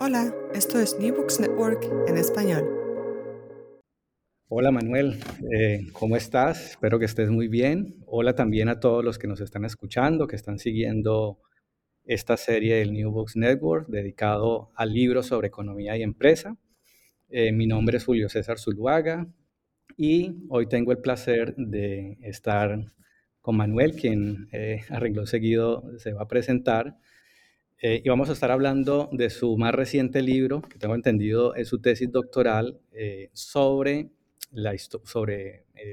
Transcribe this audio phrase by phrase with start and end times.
[0.00, 2.64] Hola, esto es New Books Network en español.
[4.48, 5.18] Hola Manuel,
[5.52, 6.70] eh, ¿cómo estás?
[6.70, 7.96] Espero que estés muy bien.
[8.06, 11.38] Hola también a todos los que nos están escuchando, que están siguiendo
[12.04, 16.56] esta serie del New Books Network dedicado al libro sobre economía y empresa.
[17.28, 19.28] Eh, mi nombre es Julio César Zuluaga
[19.96, 22.86] y hoy tengo el placer de estar
[23.40, 26.96] con Manuel, quien eh, arregló seguido se va a presentar.
[27.82, 31.68] Eh, y vamos a estar hablando de su más reciente libro, que tengo entendido es
[31.68, 34.06] su tesis doctoral, eh, sobre, eh,
[34.52, 34.74] la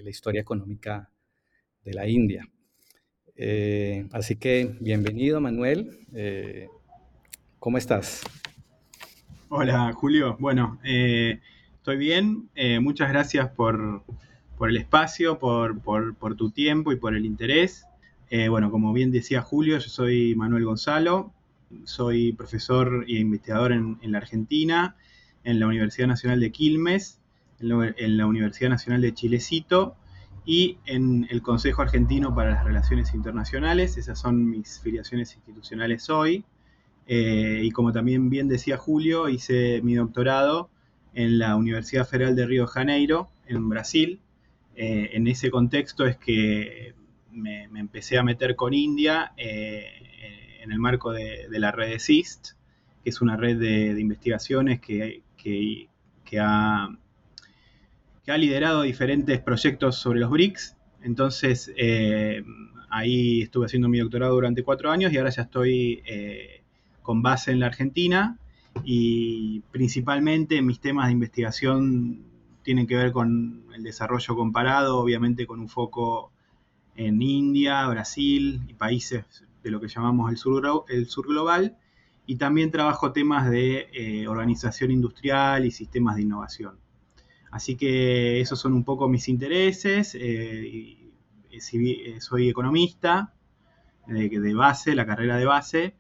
[0.10, 1.10] historia económica
[1.86, 2.46] de la India.
[4.12, 6.06] así que bienvenido, Manuel.
[7.60, 8.24] ¿Cómo estás?
[9.48, 10.36] Hola, Julio.
[10.40, 12.50] Bueno, estoy bien.
[12.82, 14.04] muchas gracias por,
[14.60, 17.86] el espacio, por, tu tiempo y por el interés.
[18.50, 21.34] bueno, como bien decía Julio, yo soy Manuel Gonzalo,
[21.84, 24.96] soy profesor e investigador en, la Argentina,
[25.44, 27.20] en la Universidad Nacional de Quilmes,
[27.60, 29.95] en la, Universidad Nacional de Chilecito
[30.45, 33.98] y en el Consejo Argentino para las Relaciones Internacionales.
[33.98, 36.45] Esas son mis filiaciones institucionales hoy.
[37.08, 40.70] Eh, y como también bien decía Julio, hice mi doctorado
[41.14, 44.20] en la Universidad Federal de Río de Janeiro, en Brasil.
[44.76, 46.94] Eh, en ese contexto es que
[47.32, 49.86] me, empecé a meter con India eh,
[50.67, 52.50] en el marco de, la red de SIST,
[53.04, 55.23] que es una red de, investigaciones que,
[56.39, 56.89] ha,
[58.38, 60.76] liderado diferentes proyectos sobre los BRICS.
[61.02, 62.44] Entonces, eh,
[62.89, 66.64] ahí estuve haciendo mi doctorado durante cuatro años y ahora ya estoy eh,
[67.02, 68.38] con base en la Argentina
[68.84, 72.26] y principalmente mis temas de investigación
[72.61, 76.34] tienen que ver con el desarrollo comparado, obviamente con un foco
[76.98, 81.78] en India, Brasil y países de lo que llamamos el sur, el sur global,
[82.28, 86.78] y también trabajo temas de eh, organización industrial y sistemas de innovación.
[87.50, 90.14] Así que esos son un poco mis intereses.
[90.16, 90.98] Eh,
[91.50, 93.34] eh, soy economista
[94.08, 95.94] de base, la carrera de base,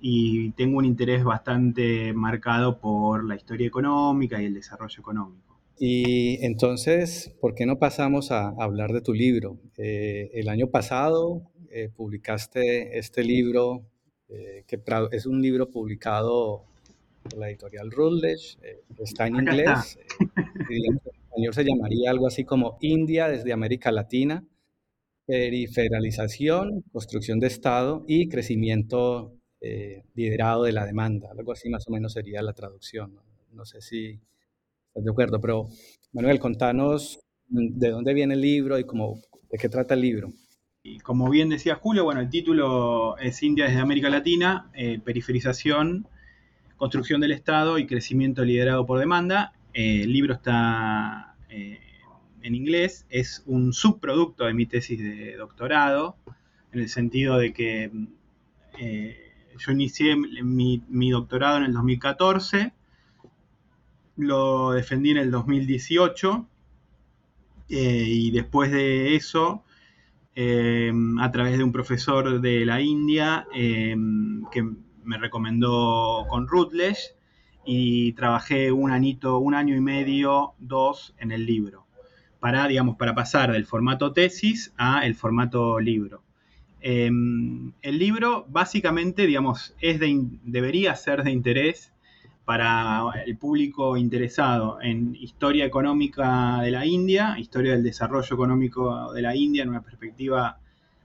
[0.00, 5.58] y tengo un interés bastante marcado por la historia económica y el desarrollo económico.
[5.78, 9.58] Y entonces, ¿por qué no pasamos a hablar de tu libro?
[9.76, 13.86] el año pasado eh, publicaste este libro,
[14.28, 14.82] eh, que
[15.12, 16.64] es un libro publicado
[17.22, 19.96] por la editorial Routledge, eh, está en inglés,
[20.68, 24.44] en español se llamaría algo así como India desde América Latina,
[25.26, 29.36] periferización, construcción de Estado y crecimiento
[30.14, 33.14] liderado de la demanda, algo así más o menos sería la traducción.
[33.52, 34.18] No, sé si
[34.88, 35.68] estás de acuerdo, pero
[36.12, 39.20] Manuel, contanos de dónde viene el libro y cómo,
[39.50, 40.32] de qué trata el libro.
[40.82, 46.08] Y como bien decía Julio, bueno, el título es India desde América Latina, eh, periferización,
[46.78, 49.52] construcción del Estado y crecimiento liderado por demanda.
[49.74, 51.80] Eh, el libro está eh,
[52.40, 56.16] en inglés, es un subproducto de mi tesis de doctorado,
[56.72, 57.90] en el sentido de que
[59.58, 62.72] yo inicié mi, doctorado en el 2014,
[64.16, 66.46] lo defendí en el 2018
[67.68, 69.62] y después de eso
[70.34, 73.96] eh, a través de un profesor de la India eh,
[74.52, 74.62] que
[75.04, 77.14] me recomendó con Routledge
[77.64, 81.86] y trabajé un un año y medio, dos en el libro,
[82.38, 86.22] para, digamos, para pasar del formato tesis a el formato libro.
[86.80, 91.89] Eh, el libro básicamente, digamos, es de, debería ser de interés
[92.50, 99.22] para el público interesado en historia económica de la India, historia del desarrollo económico de
[99.22, 100.58] la India en una perspectiva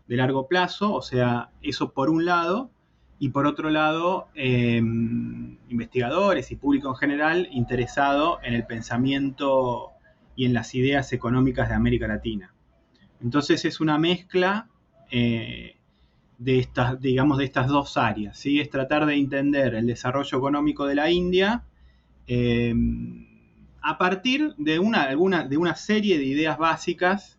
[0.08, 2.72] de largo plazo, o sea, eso por un lado,
[3.20, 9.92] y por otro lado, em, investigadores y público en general interesado en el pensamiento
[10.36, 12.56] y en las ideas económicas de América Latina.
[13.22, 14.68] Entonces es una mezcla
[15.12, 15.65] eh,
[16.38, 18.38] de estas, digamos, de estas dos áreas.
[18.38, 18.60] ¿sí?
[18.60, 21.64] Es tratar de entender el desarrollo económico de la India
[22.28, 22.74] eh,
[23.82, 27.38] a partir de una, alguna, de una serie de ideas básicas,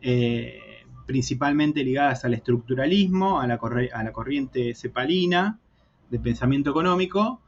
[0.00, 0.60] eh,
[1.06, 5.58] principalmente ligadas al estructuralismo, a la, corriente cepalina
[6.10, 7.40] de pensamiento económico,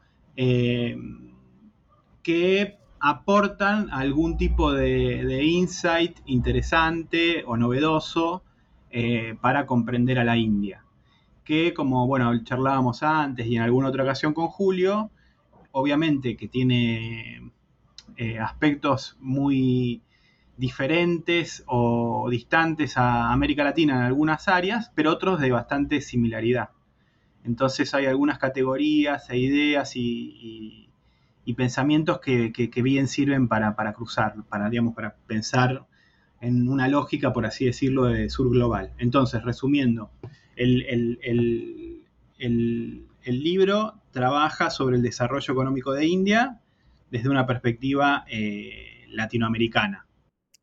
[2.22, 8.42] que aportan algún tipo de, insight interesante o novedoso
[8.90, 10.84] eh, para comprender a la India.
[11.50, 15.10] Que como bueno, charlábamos antes y en alguna otra ocasión con Julio,
[15.72, 17.50] obviamente que tiene
[18.16, 20.00] eh, aspectos muy
[20.56, 26.68] diferentes o distantes a América Latina en algunas áreas, pero otros de bastante similaridad.
[27.42, 30.88] Entonces hay algunas categorías e ideas y
[31.56, 35.84] pensamientos que, bien sirven para, cruzar, para, digamos, para pensar
[36.40, 38.92] en una lógica, por así decirlo, de sur global.
[38.98, 40.12] Entonces, resumiendo,
[40.56, 42.04] el,
[43.24, 46.60] libro trabaja sobre el desarrollo económico de India
[47.10, 50.06] desde una perspectiva eh, latinoamericana.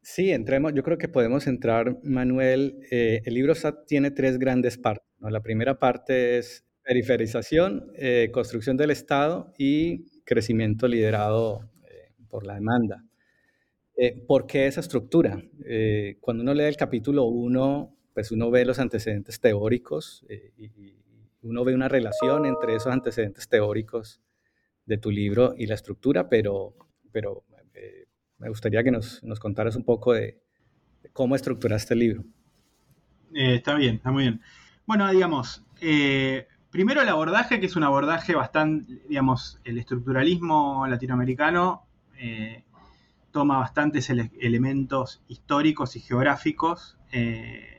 [0.10, 2.80] Sí, entremos, yo creo que podemos entrar, Manuel.
[2.92, 3.54] Eh, el libro
[3.86, 5.06] tiene tres grandes partes.
[5.20, 11.70] La primera parte es periferización, eh, construcción del Estado y crecimiento liderado
[12.30, 13.04] por la demanda.
[13.98, 15.44] Eh, ¿Por qué esa estructura?
[16.22, 20.26] Cuando uno lee el capítulo 1, pues uno ve los antecedentes teóricos
[20.58, 20.96] y,
[21.44, 24.24] uno ve una relación entre esos antecedentes teóricos
[24.88, 26.74] de tu libro y la estructura, pero,
[27.12, 27.44] pero
[28.40, 30.42] me gustaría que nos, nos, contaras un poco de,
[31.14, 32.24] cómo estructuraste el libro.
[33.34, 34.42] está bien, está muy bien.
[34.88, 35.64] Bueno, digamos,
[36.72, 41.86] Primero el abordaje, que es un abordaje bastante, digamos, el estructuralismo latinoamericano
[42.18, 42.64] eh,
[43.30, 47.77] toma bastantes elementos históricos y geográficos eh,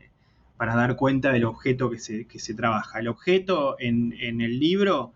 [0.58, 2.98] para dar cuenta del objeto que se, trabaja.
[2.98, 5.14] El objeto en, el libro,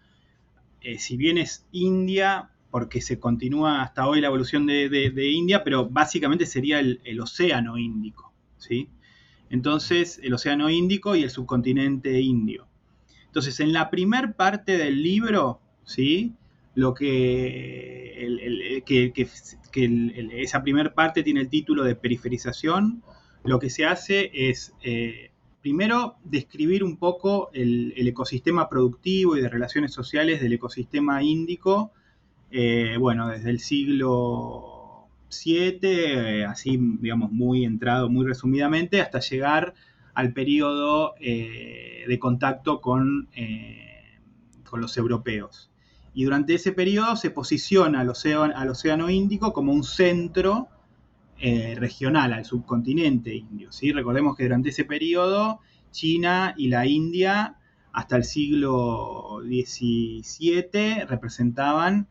[0.81, 5.89] eh, si bien es India, porque se continúa hasta hoy la evolución de, India, pero
[5.91, 8.89] básicamente sería el, el, océano Índico, ¿sí?
[9.51, 12.69] Entonces, el océano Índico y el subcontinente indio.
[13.27, 16.35] Entonces, en la primer parte del libro, ¿sí?
[16.75, 18.27] Lo que,
[20.41, 23.03] esa primera parte tiene el título de periferización,
[23.45, 25.32] lo que se hace es, eh,
[25.63, 31.93] primero, describir un poco el, ecosistema productivo y de relaciones sociales del ecosistema índico,
[32.51, 39.73] eh, bueno, desde el siglo VII, eh, así, digamos, muy entrado, muy resumidamente, hasta llegar
[40.15, 43.29] al periodo eh, de contacto con,
[44.69, 45.71] con, los europeos.
[46.13, 50.69] Y durante ese periodo se posiciona al océano, al océano Índico como un centro
[51.43, 53.71] eh, regional, al subcontinente indio.
[53.71, 53.93] ¿sí?
[53.93, 55.61] Recordemos que durante ese periodo
[55.91, 57.57] China y la India
[57.93, 62.09] hasta el siglo XVII representaban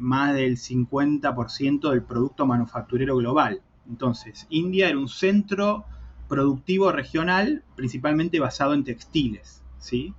[0.00, 3.60] más del 50% del producto manufacturero global.
[3.88, 5.84] Entonces, India era un centro
[6.32, 9.62] productivo regional, principalmente basado en textiles.
[9.78, 10.14] ¿sí?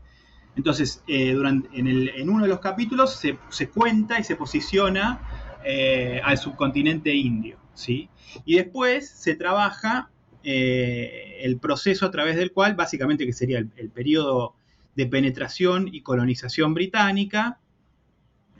[0.55, 3.19] Entonces, eh, durante, en, uno de los capítulos
[3.49, 5.21] se, cuenta y se posiciona
[5.65, 7.57] eh, al subcontinente indio.
[7.73, 8.09] ¿Sí?
[8.45, 10.09] Y después se trabaja
[10.43, 14.55] eh, el proceso a través del cual, básicamente que sería el, el periodo
[14.95, 17.59] de penetración y colonización británica,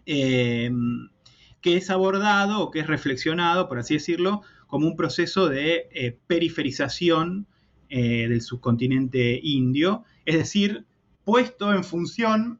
[0.05, 4.41] que es abordado o que es reflexionado, por así decirlo,
[4.73, 7.45] como un proceso de eh, periferización
[7.89, 10.85] eh, del subcontinente indio, es decir,
[11.23, 12.59] puesto en función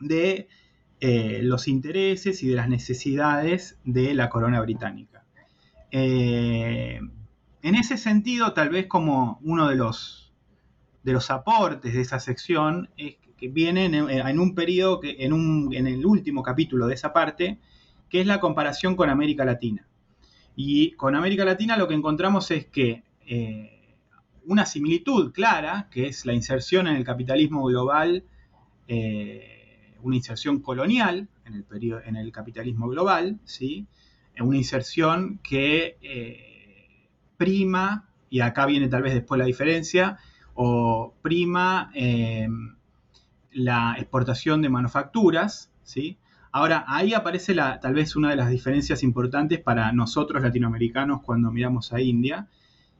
[0.00, 0.48] de
[1.00, 5.17] eh, los intereses y de las necesidades de la corona británica.
[5.90, 7.10] En
[7.62, 10.32] ese sentido, tal vez como uno de los,
[11.02, 15.32] de los aportes de esa sección es que viene en, un periodo, que, en,
[15.72, 17.58] en el último capítulo de esa parte,
[18.08, 19.86] que es la comparación con América Latina.
[20.56, 23.96] Y con América Latina lo que encontramos es que eh,
[24.46, 28.24] una similitud clara, que es la inserción en el capitalismo global,
[28.88, 33.86] eh, una inserción colonial en el, periodo, en el capitalismo global, ¿sí?
[34.42, 40.18] Una inserción que eh, prima, y acá viene tal vez después la diferencia,
[40.54, 41.92] o prima
[43.52, 46.18] la exportación de manufacturas, ¿sí?
[46.50, 51.50] Ahora, ahí aparece la, tal vez una de las diferencias importantes para nosotros latinoamericanos cuando
[51.50, 52.48] miramos a India,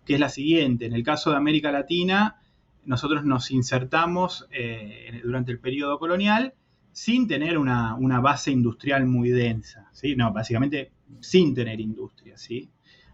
[0.05, 0.87] que es la siguiente.
[0.87, 2.37] En el caso de América Latina,
[2.85, 6.55] nosotros nos insertamos eh, durante el periodo colonial
[6.93, 10.17] sin tener una, base industrial muy densa, ¿sí?
[10.17, 10.91] No, básicamente
[11.21, 12.71] sin tener industria, ¿sí?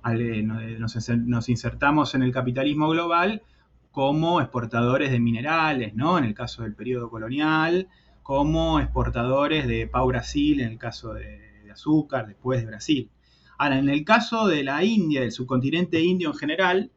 [0.07, 3.43] Eh, nos, insertamos en el capitalismo global
[3.91, 6.19] como exportadores de minerales, ¿no?
[6.19, 7.89] En el caso del periodo colonial,
[8.23, 13.11] como exportadores de Pau Brasil, en el caso de, de azúcar, después de Brasil.
[13.57, 16.91] Ahora, en el caso de la India, del subcontinente indio en general,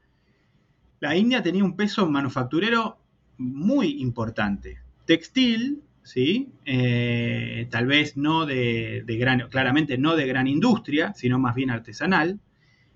[0.99, 2.97] la India tenía un peso manufacturero
[3.37, 4.79] muy importante.
[5.05, 6.53] Textil, ¿sí?
[6.63, 12.39] Eh, tal vez no de, gran, claramente no de gran industria, sino más bien artesanal,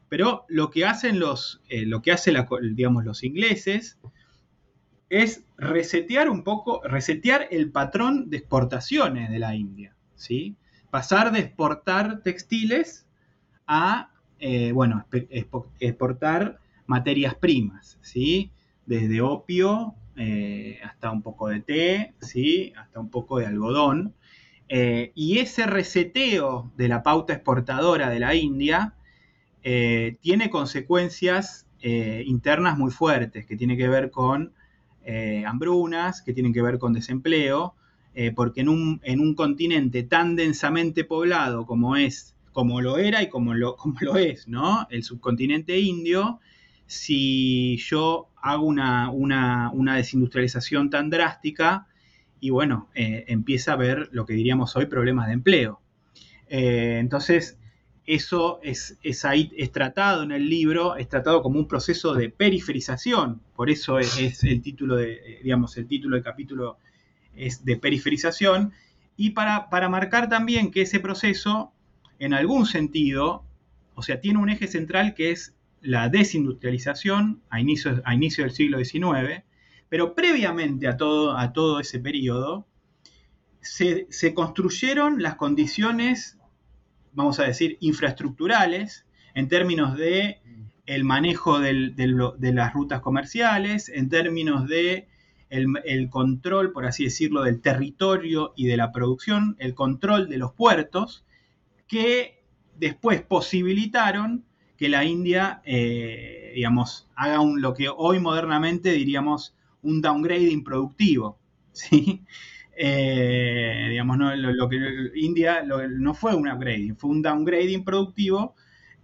[0.07, 3.99] pero lo que hacen los, eh, lo que hace los ingleses
[5.09, 10.55] es resetear un poco, resetear el patrón de exportaciones de la India, ¿sí?
[10.89, 13.07] Pasar de exportar textiles
[13.67, 15.05] a, eh, bueno,
[15.81, 18.51] exportar materias primas, ¿sí?
[18.85, 22.73] Desde opio eh, hasta un poco de té, ¿sí?
[22.77, 24.13] hasta un poco de algodón.
[24.67, 28.93] Eh, y ese reseteo de la pauta exportadora de la India
[29.63, 34.53] eh, tiene consecuencias internas muy fuertes, que tiene que ver con
[35.47, 37.73] hambrunas, que tienen que ver con desempleo,
[38.35, 43.29] porque en un, en un, continente tan densamente poblado como es, como lo era y
[43.29, 44.85] como lo, como lo es, ¿no?
[44.91, 46.39] El subcontinente indio,
[46.85, 51.87] si yo hago una, desindustrialización tan drástica
[52.39, 55.79] y bueno, eh, empieza a haber lo que diríamos hoy problemas de empleo.
[56.49, 57.57] Eh, entonces,
[58.05, 63.41] eso es, ahí, es tratado en el libro, es tratado como un proceso de periferización,
[63.55, 66.77] por eso es, el título de, eh, digamos, el título del capítulo
[67.35, 68.73] es de periferización,
[69.15, 71.71] y para, para marcar también que ese proceso,
[72.17, 73.45] en algún sentido,
[73.93, 78.53] o sea, tiene un eje central que es la desindustrialización a inicio, a inicio del
[78.53, 79.43] siglo XIX,
[79.89, 82.67] pero previamente a todo, a todo ese periodo,
[83.61, 86.37] se, construyeron las condiciones,
[87.13, 90.41] vamos a decir, infraestructurales, en términos de
[90.85, 95.07] el manejo de las rutas comerciales, en términos de
[95.49, 100.53] el, control, por así decirlo, del territorio y de la producción, el control de los
[100.53, 101.25] puertos,
[101.87, 102.43] que
[102.77, 104.45] después posibilitaron
[104.81, 111.37] que la India, eh, digamos, haga un, lo que hoy modernamente diríamos un downgrading productivo,
[111.71, 112.23] ¿sí?
[112.75, 114.79] Eh, digamos, no, lo, que
[115.13, 118.55] India no fue un upgrading, fue un downgrading productivo,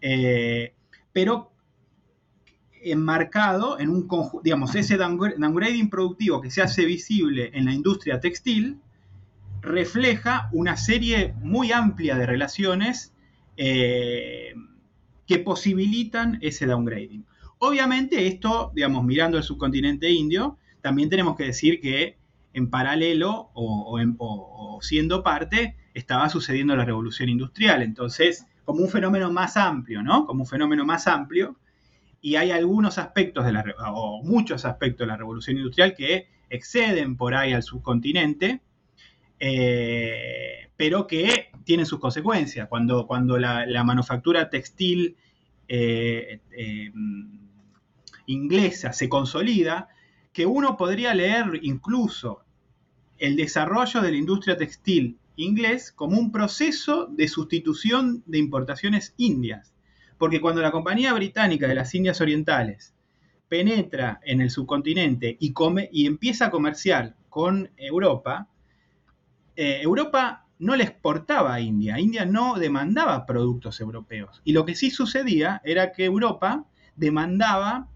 [0.01, 0.74] eh,
[1.13, 1.51] pero
[2.81, 4.07] enmarcado en un
[4.43, 8.79] digamos, ese downgrading productivo que se hace visible en la industria textil,
[9.62, 13.13] refleja una serie muy amplia de relaciones
[15.27, 17.25] que posibilitan ese downgrading.
[17.60, 22.17] Obviamente esto, digamos, mirando el subcontinente indio, también tenemos que decir que
[22.53, 27.81] en paralelo o, siendo parte estaba sucediendo la revolución industrial.
[27.81, 30.25] Entonces, como un fenómeno más amplio, ¿no?
[30.25, 31.57] Como un fenómeno más amplio.
[32.22, 37.17] Y hay algunos aspectos de la, o muchos aspectos de la revolución industrial que exceden
[37.17, 38.62] por ahí al subcontinente,
[39.39, 42.69] eh, pero que tienen sus consecuencias.
[42.69, 45.17] Cuando, cuando la, manufactura textil
[45.67, 46.91] eh, eh,
[48.25, 49.89] inglesa se consolida,
[50.31, 52.45] que uno podría leer incluso
[53.17, 59.74] el desarrollo de la industria textil inglés como un proceso de sustitución de importaciones indias.
[60.17, 62.93] Porque cuando la Compañía Británica de las Indias Orientales
[63.50, 68.47] penetra en el subcontinente y, come, y empieza a comerciar con Europa,
[69.55, 72.00] Europa no le exportaba a India.
[72.00, 74.42] India no demandaba productos europeos.
[74.44, 77.88] Y lo que sí sucedía era que Europa demandaba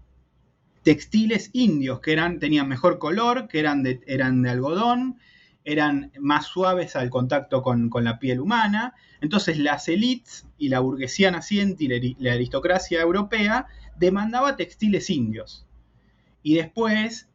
[0.82, 5.18] textiles indios que eran, tenían mejor color, que eran de, eran de algodón,
[5.64, 8.94] eran más suaves al contacto con, la piel humana.
[9.20, 13.66] Entonces las élites y la burguesía naciente y la aristocracia europea
[13.96, 15.66] demandaba textiles indios.
[16.42, 17.28] Y después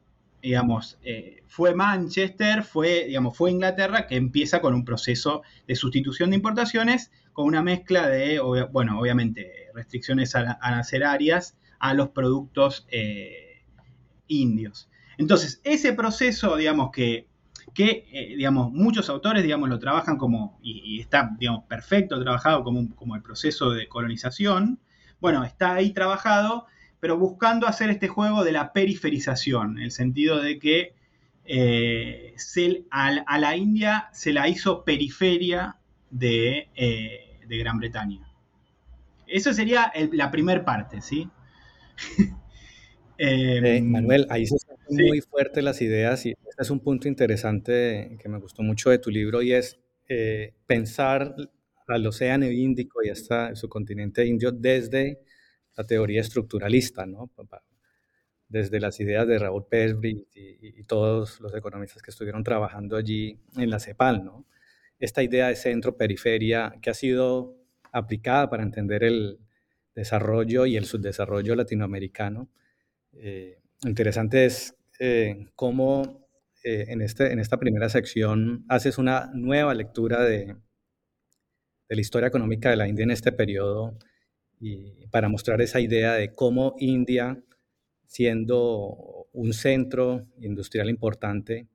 [0.47, 3.07] digamos, eh, fue Manchester, fue,
[3.51, 8.39] Inglaterra que empieza con un proceso de sustitución de importaciones con una mezcla de,
[8.71, 13.61] bueno, obviamente, restricciones arancelarias a los productos eh,
[14.27, 14.89] indios.
[15.17, 17.27] Entonces, ese proceso, digamos, que,
[17.77, 21.29] eh, muchos autores, lo trabajan como, y, está,
[21.67, 24.79] perfecto trabajado como el proceso de colonización,
[25.19, 26.67] bueno, está ahí trabajado
[27.07, 30.93] pero buscando hacer este juego de la periferización, en el sentido de que
[31.45, 32.35] eh,
[32.91, 35.77] a, la India se la hizo periferia
[36.09, 38.29] de, eh, Gran Bretaña.
[39.25, 41.29] Eso sería la primera parte, ¿sí?
[43.19, 48.15] Eh, Manuel, ahí se están muy fuertes las ideas y este es un punto interesante
[48.21, 49.79] que me gustó mucho de tu libro y es
[50.67, 51.33] pensar
[51.87, 55.19] al Océano Índico y hasta su continente indio desde
[55.77, 57.31] la teoría estructuralista, ¿no?
[58.49, 63.69] desde las ideas de Raúl Pesbri y, todos los economistas que estuvieron trabajando allí en
[63.69, 64.45] la CEPAL, ¿no?
[64.99, 67.57] Esta idea de centro-periferia que ha sido
[67.91, 69.39] aplicada para entender el
[69.93, 72.49] desarrollo y el subdesarrollo latinoamericano.
[73.13, 76.29] Eh, interesante es eh, cómo
[76.63, 80.55] eh, en, este, en esta primera sección haces una nueva lectura de,
[81.89, 83.97] de la historia económica de la India en este periodo
[84.59, 87.41] y para mostrar esa idea de cómo India
[88.07, 91.67] siendo un centro industrial importante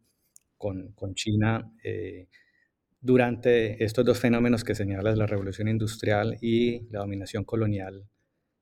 [0.57, 2.29] con, China eh,
[3.01, 8.05] durante estos dos fenómenos que señalas, la revolución industrial y la dominación colonial,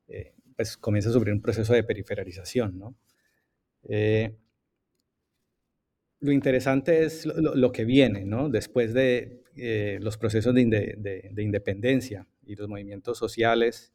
[0.09, 2.97] eh, pues comienza a sufrir un proceso de periferización.
[3.89, 4.35] Eh,
[6.21, 9.43] lo interesante es lo, que viene, Después de
[10.01, 13.93] los procesos de, independencia y los movimientos sociales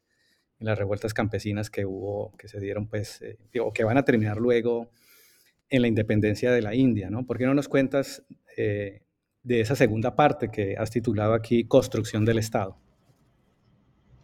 [0.58, 4.04] en las revueltas campesinas que hubo, que se dieron, pues, eh, o que van a
[4.04, 4.90] terminar luego
[5.68, 7.26] en la independencia de la India, ¿no?
[7.26, 8.24] ¿Por qué no nos cuentas
[8.56, 9.02] eh,
[9.42, 12.78] de esa segunda parte que has titulado aquí Construcción del Estado?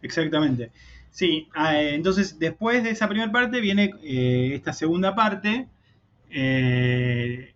[0.01, 0.71] Exactamente.
[1.11, 5.67] Sí, ah, eh, entonces después de esa primera parte viene esta segunda parte,
[6.29, 7.51] que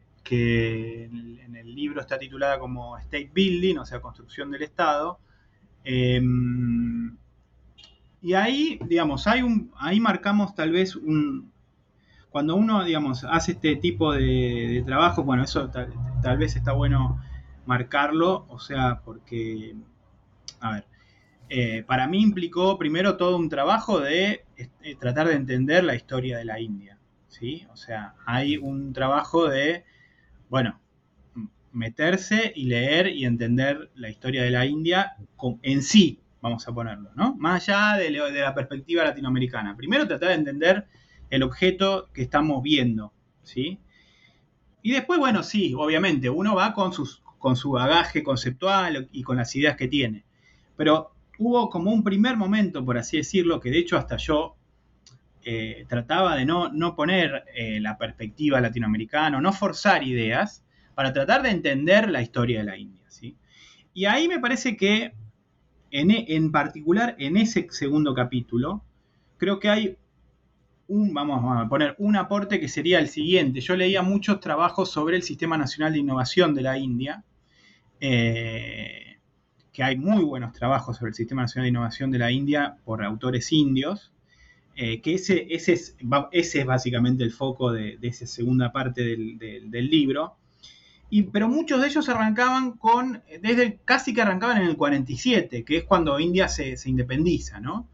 [1.05, 5.19] en el libro está titulada como State Building, o sea, Construcción del Estado.
[8.21, 11.51] Y ahí, digamos, hay un, ahí marcamos tal vez un,
[12.29, 17.21] cuando uno, digamos, hace este tipo de, trabajo, bueno, eso tal, vez está bueno
[17.65, 19.75] marcarlo, o sea, porque,
[20.59, 20.85] a ver,
[21.49, 26.37] eh, para mí implicó primero todo un trabajo de eh, tratar de entender la historia
[26.37, 27.65] de la India, ¿sí?
[27.71, 29.85] O sea, hay un trabajo de,
[30.49, 30.79] bueno,
[31.71, 35.15] meterse y leer y entender la historia de la India
[35.61, 37.35] en sí, vamos a ponerlo, ¿no?
[37.35, 39.75] Más allá de, la perspectiva latinoamericana.
[39.75, 40.87] Primero tratar de entender
[41.29, 43.79] el objeto que estamos viendo, ¿sí?
[44.81, 46.91] Y después, bueno, sí, obviamente, uno va con,
[47.37, 50.23] con su bagaje conceptual y con las ideas que tiene.
[50.77, 54.55] Pero hubo como un primer momento, por así decirlo, que de hecho hasta yo
[55.43, 60.63] eh, trataba de no, no poner eh, la perspectiva latinoamericana, no forzar ideas,
[60.95, 63.35] para tratar de entender la historia de la India, ¿sí?
[63.93, 65.13] Y ahí me parece que
[65.91, 68.83] en, particular, en ese segundo capítulo,
[69.37, 69.97] creo que hay
[70.87, 73.61] un, vamos a poner, un aporte que sería el siguiente.
[73.61, 77.23] Yo leía muchos trabajos sobre el Sistema Nacional de Innovación de la India,
[77.99, 79.17] eh,
[79.73, 83.03] que hay muy buenos trabajos sobre el Sistema Nacional de Innovación de la India por
[83.03, 84.13] autores indios,
[84.75, 85.97] eh, que ese, ese, es,
[86.31, 90.37] ese, es, básicamente el foco de, esa segunda parte del libro
[91.31, 95.83] pero muchos de ellos arrancaban con, desde casi que arrancaban en el 47, que es
[95.85, 97.87] cuando India se, independiza, ¿no?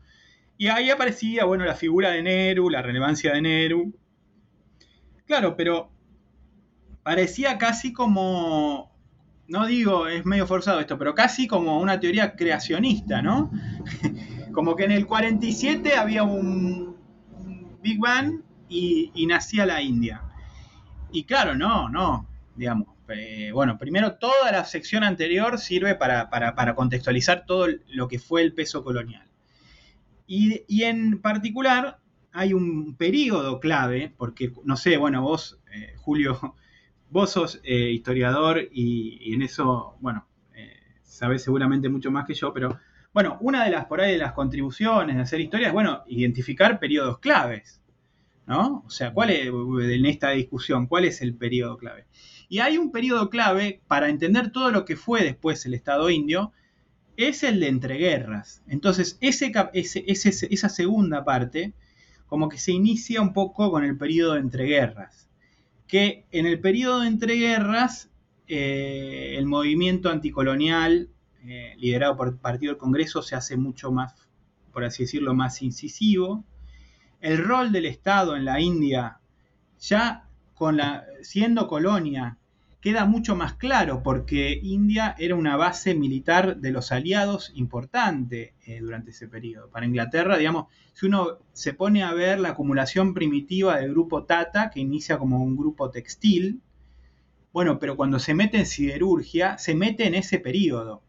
[0.57, 3.93] Y ahí aparecía, bueno, la figura de Nehru, la relevancia de Nehru.
[5.25, 5.91] Claro, pero
[7.03, 8.91] parecía casi como,
[9.47, 13.51] no digo, es medio forzado esto, pero casi como una teoría creacionista, ¿no?
[14.53, 16.95] como que en el 47 había un,
[17.83, 20.21] Big Bang y, y nacía la India.
[21.11, 27.45] Y claro, no, no, digamos eh, bueno, primero toda la sección anterior sirve para, contextualizar
[27.45, 29.27] todo lo que fue el peso colonial.
[30.25, 31.99] Y, en particular
[32.31, 36.55] hay un periodo clave, porque no sé, bueno, vos, eh, Julio,
[37.09, 40.27] vos sos eh, historiador y, en eso, bueno,
[41.03, 42.79] sabés seguramente mucho más que yo, pero
[43.13, 46.79] bueno, una de las por ahí de las contribuciones de hacer historia es, bueno, identificar
[46.79, 47.83] periodos claves,
[48.47, 48.83] ¿no?
[48.87, 52.07] O sea, ¿cuál es, en esta discusión, cuál es el periodo clave?
[52.53, 56.51] Y hay un periodo clave para entender todo lo que fue después el Estado indio,
[57.17, 58.61] es el de entreguerras.
[58.67, 59.51] Entonces, ese,
[60.05, 61.73] esa segunda parte,
[62.27, 65.27] como que se inicia un poco con el periodo de entreguerras.
[65.87, 68.11] Que en el periodo de entreguerras,
[68.47, 71.09] eh, el movimiento anticolonial,
[71.47, 74.13] eh, liderado por el Partido del Congreso, se hace mucho más,
[74.71, 76.45] por así decirlo, más incisivo.
[77.19, 79.17] El rol del Estado en la India,
[79.79, 82.37] ya con la, siendo colonia,
[82.83, 88.81] queda mucho más claro porque India era una base militar de los aliados importante eh,
[88.81, 89.69] durante ese periodo.
[89.69, 94.69] Para Inglaterra, digamos, si uno se pone a ver la acumulación primitiva del grupo Tata,
[94.69, 96.59] que inicia como un grupo textil,
[97.53, 101.01] bueno, pero cuando se mete en siderurgia, se mete en ese periodo.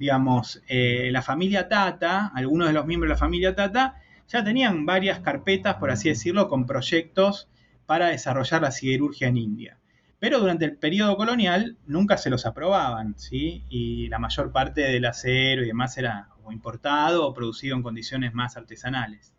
[0.00, 4.84] Digamos, eh, la familia Tata, algunos de los miembros de la familia Tata, ya tenían
[4.84, 7.48] varias carpetas, por así decirlo, con proyectos
[7.86, 9.78] para desarrollar la siderurgia en India.
[10.24, 13.62] Pero durante el periodo colonial nunca se los aprobaban, ¿sí?
[13.68, 18.56] Y la mayor parte del acero y demás era importado o producido en condiciones más
[18.56, 19.34] artesanales.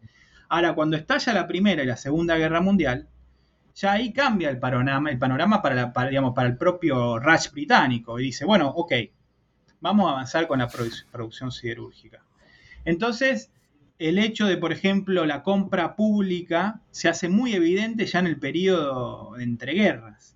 [0.48, 3.08] Ahora, cuando estalla la Primera y la Segunda Guerra Mundial,
[3.74, 8.26] ya ahí cambia el panorama, el panorama para, digamos, para el propio Raj británico y
[8.26, 8.94] dice, bueno, ok,
[9.80, 10.70] vamos a avanzar con la
[11.12, 12.22] producción siderúrgica.
[12.84, 13.50] Entonces,
[13.98, 18.38] el hecho de, por ejemplo, la compra pública se hace muy evidente ya en el
[18.38, 20.35] periodo de entreguerras.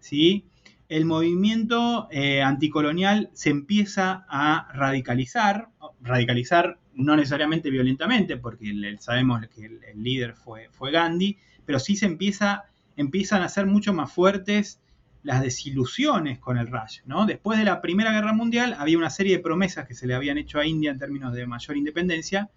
[0.00, 0.44] ¿Sí?
[0.88, 5.68] el movimiento eh, anticolonial se empieza a radicalizar,
[6.00, 12.06] radicalizar no necesariamente violentamente, porque sabemos que el, líder fue, fue, Gandhi, pero sí se
[12.06, 12.64] empieza,
[12.96, 14.80] empiezan a ser mucho más fuertes
[15.22, 17.02] las desilusiones con el Raj.
[17.04, 17.26] ¿no?
[17.26, 20.38] Después de la Primera Guerra Mundial había una serie de promesas que se le habían
[20.38, 22.50] hecho a India en términos de mayor independencia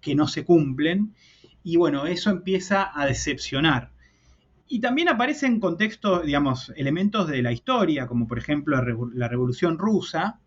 [0.00, 1.14] que no se cumplen,
[1.64, 3.90] y bueno, eso empieza a decepcionar.
[4.68, 8.76] Y también aparecen contextos, digamos, elementos de la historia, como por ejemplo
[9.14, 10.40] la Revolución Rusa,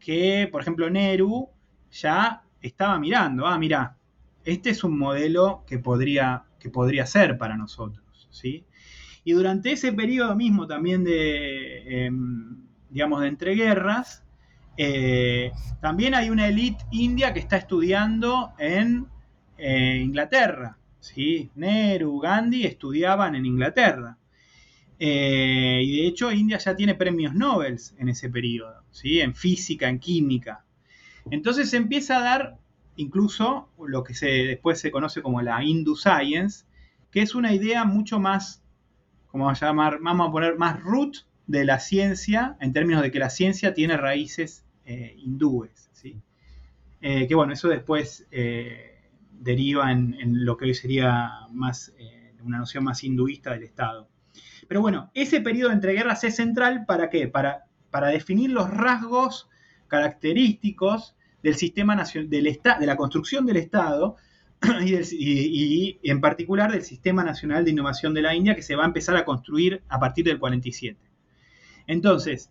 [0.00, 1.48] que, por ejemplo, Nehru
[1.90, 3.96] ya estaba mirando, ah, mira,
[4.44, 8.64] este es un modelo que podría, que podría ser para nosotros, ¿sí?
[9.24, 14.24] Y durante ese periodo mismo también de, em, digamos, de entreguerras,
[14.76, 19.06] eh, también hay una élite india que está estudiando en
[19.58, 21.50] eh, Inglaterra, ¿sí?
[21.56, 24.16] Nehru, Gandhi estudiaban en Inglaterra.
[24.98, 29.20] Eh, y de hecho India ya tiene premios Nobel en ese periodo, ¿sí?
[29.20, 30.64] en física, en química.
[31.30, 32.58] Entonces se empieza a dar
[32.96, 36.66] incluso lo que se, después se conoce como la Hindu Science,
[37.10, 38.62] que es una idea mucho más,
[39.26, 41.16] como vamos a llamar, vamos a poner más root
[41.48, 45.90] de la ciencia, en términos de que la ciencia tiene raíces eh, hindúes.
[45.92, 46.20] ¿sí?
[47.00, 48.28] Eh, que bueno, eso después
[49.42, 54.08] deriva en, lo que hoy sería más eh, una noción más hinduista del Estado.
[54.68, 57.28] Pero bueno, ese periodo de entreguerras es central para qué?
[57.28, 59.48] Para, para definir los rasgos
[59.88, 64.16] característicos del sistema nacional, del de la construcción del Estado
[64.82, 68.86] y, en particular del Sistema Nacional de Innovación de la India que se va a
[68.86, 70.98] empezar a construir a partir del 47.
[71.88, 72.50] Entonces,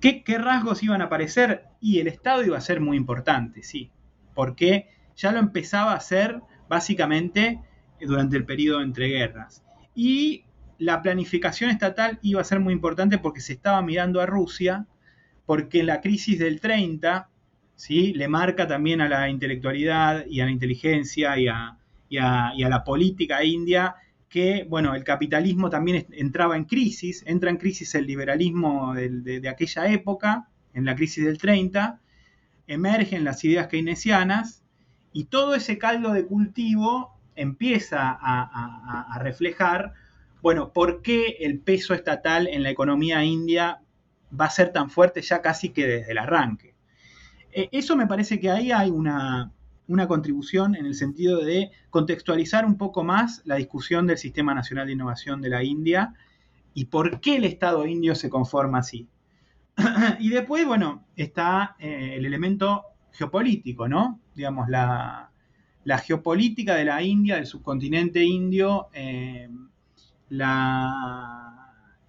[0.00, 1.66] ¿qué, qué rasgos iban a aparecer?
[1.80, 3.92] Y el Estado iba a ser muy importante, sí.
[4.34, 4.88] ¿Por qué?
[5.16, 7.60] Ya lo empezaba a hacer básicamente
[8.00, 9.64] durante el periodo entre guerras.
[9.94, 10.44] Y
[10.78, 14.86] la planificación estatal iba a ser muy importante porque se estaba mirando a Rusia,
[15.46, 17.28] porque la crisis del 30
[17.76, 18.12] ¿sí?
[18.14, 21.78] le marca también a la intelectualidad y a la inteligencia y a,
[22.10, 23.96] la política india
[24.28, 29.48] que, bueno, el capitalismo también entraba en crisis, entra en crisis el liberalismo de, de
[29.48, 32.00] aquella época, en la crisis del 30,
[32.66, 34.61] emergen las ideas keynesianas
[35.12, 39.94] y todo ese caldo de cultivo empieza a, reflejar,
[40.42, 43.80] bueno, por qué el peso estatal en la economía india
[44.38, 46.74] va a ser tan fuerte ya casi que desde el arranque.
[47.52, 49.52] Eh, eso me parece que ahí hay una,
[49.88, 54.86] una contribución en el sentido de contextualizar un poco más la discusión del Sistema Nacional
[54.86, 56.14] de Innovación de la India
[56.74, 59.08] y por qué el Estado indio se conforma así.
[60.18, 64.21] y después, bueno, está eh, el elemento geopolítico, ¿no?
[64.34, 65.30] Digamos, la,
[66.04, 69.48] geopolítica de la India, del subcontinente indio, eh,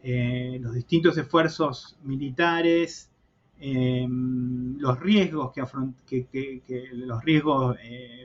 [0.04, 3.12] eh, los distintos esfuerzos militares,
[3.60, 7.78] eh, los riesgos, que, los riesgos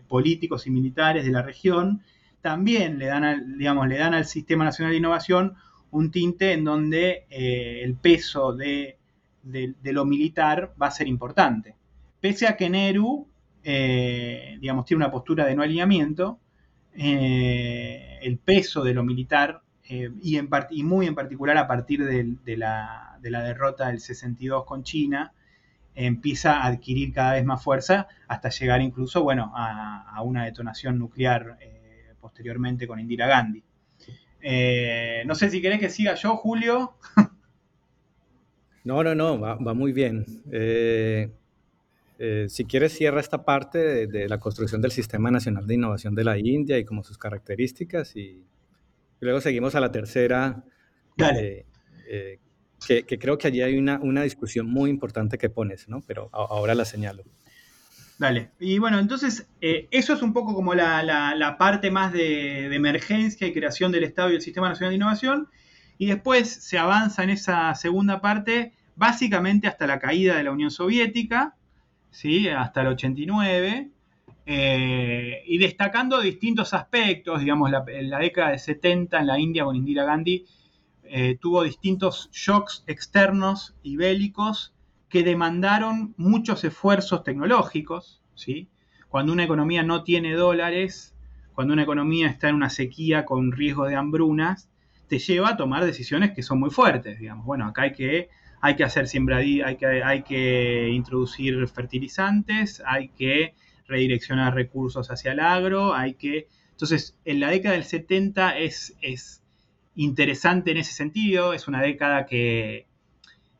[0.06, 2.02] políticos y militares de la región,
[2.40, 5.54] también le dan, al, digamos, le dan al Sistema Nacional de Innovación
[5.90, 8.98] un tinte en donde el peso de
[9.82, 11.74] lo militar va a ser importante.
[12.20, 13.28] Pese a que Nehru,
[13.62, 16.38] eh, digamos, tiene una postura de no alineamiento,
[16.94, 23.18] eh, el peso de lo militar, eh, y, muy en particular a partir de, la,
[23.20, 25.32] derrota del 62 con China,
[25.94, 31.58] empieza a adquirir cada vez más fuerza hasta llegar incluso, bueno, a, una detonación nuclear
[32.20, 33.62] posteriormente con Indira Gandhi.
[35.26, 36.94] no sé si querés que siga yo, Julio.
[38.88, 40.24] No, no, no, va, muy bien.
[40.50, 41.30] Eh,
[42.48, 46.38] si quieres, cierra esta parte de, la construcción del Sistema Nacional de Innovación de la
[46.38, 48.44] India y como sus características y,
[49.20, 50.64] luego seguimos a la tercera,
[51.16, 51.66] Dale.
[52.08, 52.38] Eh,
[52.86, 56.00] que, creo que allí hay una, una, discusión muy importante que pones, ¿no?
[56.06, 57.24] Pero ahora la señalo.
[58.18, 58.50] Dale.
[58.60, 62.76] Y bueno, entonces eh, eso es un poco como la, la, parte más de, de,
[62.76, 65.48] emergencia y creación del Estado y el Sistema Nacional de Innovación.
[65.98, 70.70] Y después se avanza en esa segunda parte básicamente hasta la caída de la Unión
[70.70, 71.56] Soviética,
[72.10, 72.48] ¿sí?
[72.48, 73.90] hasta el 89,
[74.46, 79.64] eh, y destacando distintos aspectos, digamos, la, en la década de 70 en la India
[79.64, 80.46] con Indira Gandhi,
[81.04, 84.74] eh, tuvo distintos shocks externos y bélicos
[85.08, 88.68] que demandaron muchos esfuerzos tecnológicos, ¿sí?
[89.08, 91.14] Cuando una economía no tiene dólares,
[91.54, 94.70] cuando una economía está en una sequía con riesgo de hambrunas,
[95.08, 97.46] te lleva a tomar decisiones que son muy fuertes, digamos.
[97.46, 98.28] Bueno, acá hay que,
[98.60, 99.76] hay que hacer siembradí, hay
[100.22, 103.54] que, introducir fertilizantes, hay que
[103.86, 106.48] redireccionar recursos hacia el agro, hay que...
[106.72, 109.42] Entonces, en la década del 70 es, es
[109.96, 112.86] interesante en ese sentido, es una década que,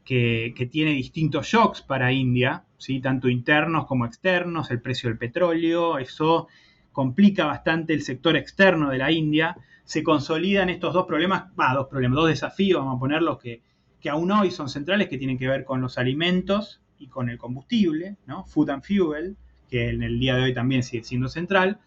[0.05, 3.01] que, tiene distintos shocks para India, ¿sí?
[3.01, 6.49] tanto internos como externos, el precio del petróleo, eso
[6.93, 12.17] complica bastante el sector externo de la India, se consolidan estos dos problemas, dos problemas,
[12.17, 13.63] dos desafíos, vamos a ponerlos que,
[14.09, 17.37] que aún hoy son centrales, que tienen que ver con los alimentos y con el
[17.37, 18.47] combustible, ¿no?
[18.47, 19.37] Food and Fuel,
[19.69, 21.79] que en el día de hoy también sigue siendo central.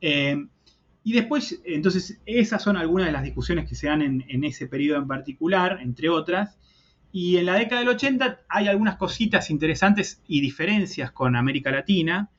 [0.00, 0.42] Eh,
[1.04, 4.96] y después, entonces, esas son algunas de las discusiones que se dan en, ese periodo
[5.00, 6.58] en particular, entre otras.
[7.12, 12.30] Y en la década del 80 hay algunas cositas interesantes y diferencias con América Latina,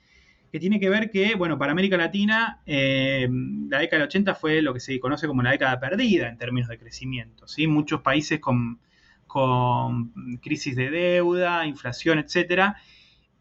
[0.52, 3.30] que tiene que ver que, bueno, para América Latina, eh,
[3.70, 6.70] la década del 80 fue lo que se conoce como la década perdida en términos
[6.70, 7.48] de crecimiento.
[7.48, 7.68] ¿sí?
[7.68, 8.80] Muchos países con,
[9.28, 12.74] con crisis de deuda, inflación, etc.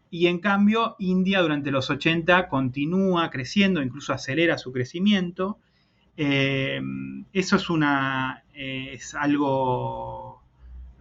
[0.09, 5.59] Y en cambio, India durante los 80 continúa creciendo, incluso acelera su crecimiento.
[6.15, 6.81] Eh,
[7.33, 10.41] eso es, una, eh, algo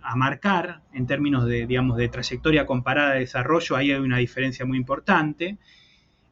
[0.02, 4.64] a marcar en términos de, digamos, de trayectoria comparada de desarrollo, ahí hay una diferencia
[4.64, 5.58] muy importante.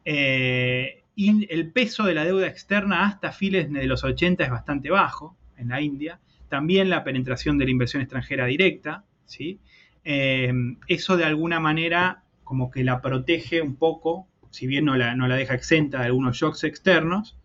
[0.05, 4.89] Eh, y el peso de la deuda externa hasta fines de los 80 es bastante
[4.89, 6.19] bajo en la India.
[6.49, 9.59] También la penetración de la inversión extranjera directa, ¿sí?
[10.03, 10.53] Eh,
[10.87, 15.27] eso de alguna manera como que la protege un poco, si bien no la, no
[15.27, 17.37] la deja exenta de algunos shocks externos.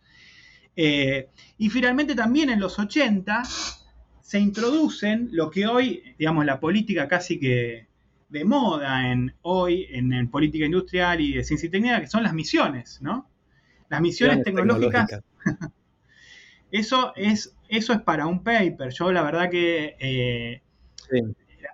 [0.76, 3.42] Eh, y finalmente también en los 80
[4.20, 7.88] se introducen lo que hoy, digamos, la política casi que
[8.28, 12.32] de moda en hoy en, política industrial y de ciencia y técnica, que son las
[12.32, 13.28] misiones, ¿no?
[13.88, 15.20] Las misiones tecnológicas.
[16.70, 18.90] eso, es, eso es para un paper.
[18.92, 20.62] Yo la verdad que eh,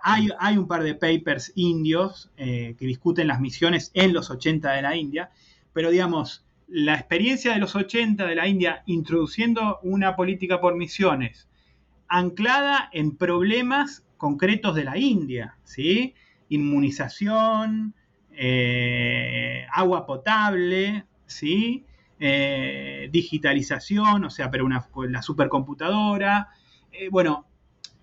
[0.01, 4.71] hay, hay, un par de papers indios eh, que discuten las misiones en los 80
[4.71, 5.31] de la India,
[5.73, 11.47] pero digamos, la experiencia de los 80 de la India introduciendo una política por misiones
[12.07, 16.13] anclada en problemas concretos de la India, ¿sí?
[16.49, 17.93] Inmunización,
[18.31, 21.85] eh, agua potable, ¿sí?
[22.19, 26.49] Eh, digitalización, o sea, pero una, la supercomputadora.
[26.91, 27.45] Eh, bueno,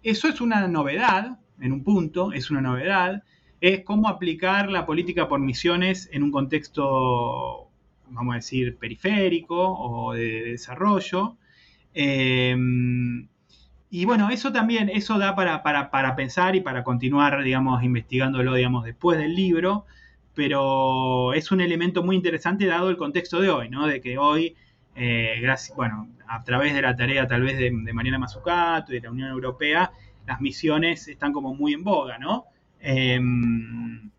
[0.02, 3.24] eso es una novedad, en un punto, es una novedad,
[3.60, 7.70] es cómo aplicar la política por misiones en un contexto,
[8.10, 11.36] vamos a decir, periférico o de, desarrollo.
[13.94, 19.18] Y bueno, eso también, eso da para, pensar y para continuar, digamos, investigándolo, digamos, después
[19.18, 19.86] del libro,
[20.34, 23.86] pero es un elemento muy interesante dado el contexto de hoy, ¿no?
[23.86, 24.56] De que hoy,
[24.96, 29.02] eh, gracias, bueno, a través de la tarea tal vez de, Mariana Mazzucato y de
[29.02, 29.92] la Unión Europea,
[30.26, 32.46] las misiones están como muy en boga, ¿no?
[32.80, 34.10] Em,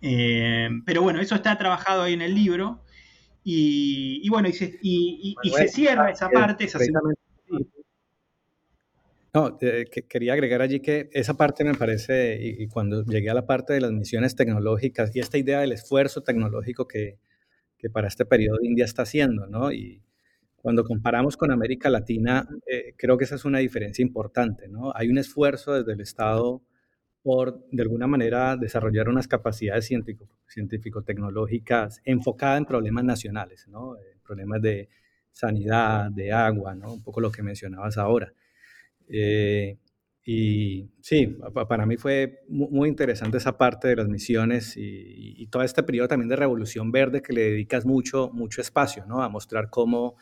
[0.00, 2.80] em, pero bueno, eso está trabajado ahí en el libro.
[3.50, 6.78] Y, bueno, y se, cierra esa parte, esa
[9.38, 13.46] no, eh, quería agregar allí que esa parte me parece, y, cuando llegué a la
[13.46, 17.18] parte de las misiones tecnológicas y esta idea del esfuerzo tecnológico que,
[17.78, 19.72] que para este periodo India está haciendo, ¿no?
[19.72, 20.02] Y
[20.56, 24.92] cuando comparamos con América Latina, eh, creo que esa es una diferencia importante, ¿no?
[24.94, 26.62] Hay un esfuerzo desde el Estado
[27.22, 29.88] por, de alguna manera, desarrollar unas capacidades
[30.46, 33.96] científico-tecnológicas enfocadas en problemas nacionales, ¿no?
[34.24, 34.88] problemas de
[35.32, 36.94] sanidad, de agua, ¿no?
[36.94, 38.32] Un poco lo que mencionabas ahora.
[39.10, 39.78] Eh,
[40.24, 45.82] y sí, para mí fue muy interesante esa parte de las misiones y, todo este
[45.82, 49.22] periodo también de Revolución Verde que le dedicas mucho, mucho espacio, ¿no?
[49.22, 50.16] A mostrar cómo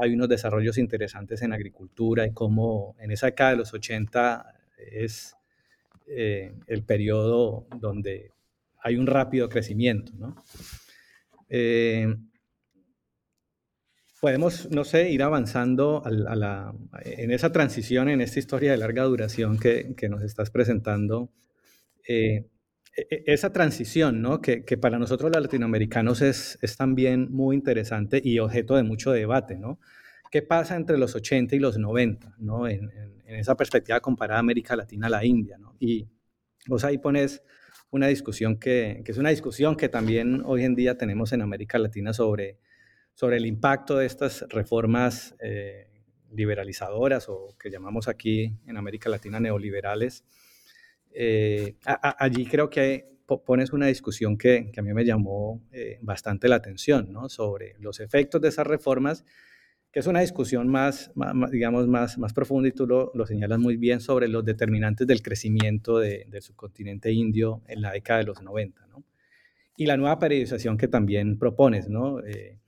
[0.00, 4.54] hay unos desarrollos interesantes en agricultura y cómo en esa década de los 80
[4.90, 5.36] es
[6.06, 8.32] eh, el periodo donde
[8.82, 10.42] hay un rápido crecimiento, ¿no?
[11.50, 12.16] Eh,
[14.22, 16.72] podemos, no sé, ir avanzando a la,
[17.04, 21.28] en esa transición, en esta historia de larga duración que, que nos estás presentando.
[22.06, 22.46] Eh,
[22.96, 24.40] e, e, esa transición, ¿no?
[24.40, 29.10] Que, que, para nosotros los latinoamericanos es, es, también muy interesante y objeto de mucho
[29.10, 29.80] debate, ¿no?
[30.30, 32.68] ¿Qué pasa entre los 80 y los 90, ¿no?
[32.68, 32.92] En,
[33.26, 35.74] en, esa perspectiva comparada América Latina a la India, ¿no?
[35.80, 36.06] Y
[36.68, 37.42] vos ahí pones
[37.90, 41.76] una discusión que, que es una discusión que también hoy en día tenemos en América
[41.76, 42.60] Latina sobre
[43.14, 45.88] sobre el impacto de estas reformas, eh,
[46.30, 50.24] liberalizadoras o que llamamos aquí en América Latina neoliberales,
[51.14, 53.12] eh, allí creo que
[53.44, 57.28] pones una discusión que, a mí me llamó eh, bastante la atención, ¿no?
[57.28, 59.24] Sobre los efectos de esas reformas,
[59.90, 61.12] que es una discusión más,
[61.50, 65.98] digamos, más, más profunda y tú lo, señalas muy bien sobre los determinantes del crecimiento
[65.98, 69.04] de, del subcontinente indio en la década de los 90, ¿no?
[69.76, 72.20] Y la nueva periodización que también propones, ¿no?
[72.20, 72.58] Eh,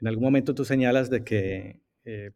[0.00, 2.30] en algún momento tú señalas de que eh,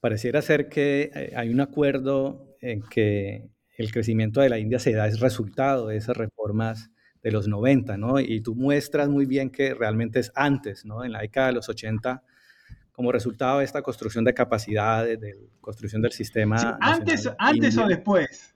[0.00, 5.06] pareciera ser que hay un acuerdo en que el crecimiento de la India se da
[5.06, 6.90] es resultado de esas reformas
[7.22, 8.20] de los 90, ¿no?
[8.20, 11.04] Y tú muestras muy bien que realmente es antes, ¿no?
[11.04, 12.22] En la década de los 80,
[12.92, 16.78] como resultado de esta construcción de capacidades, de construcción del sistema.
[16.80, 18.54] antes antes o después.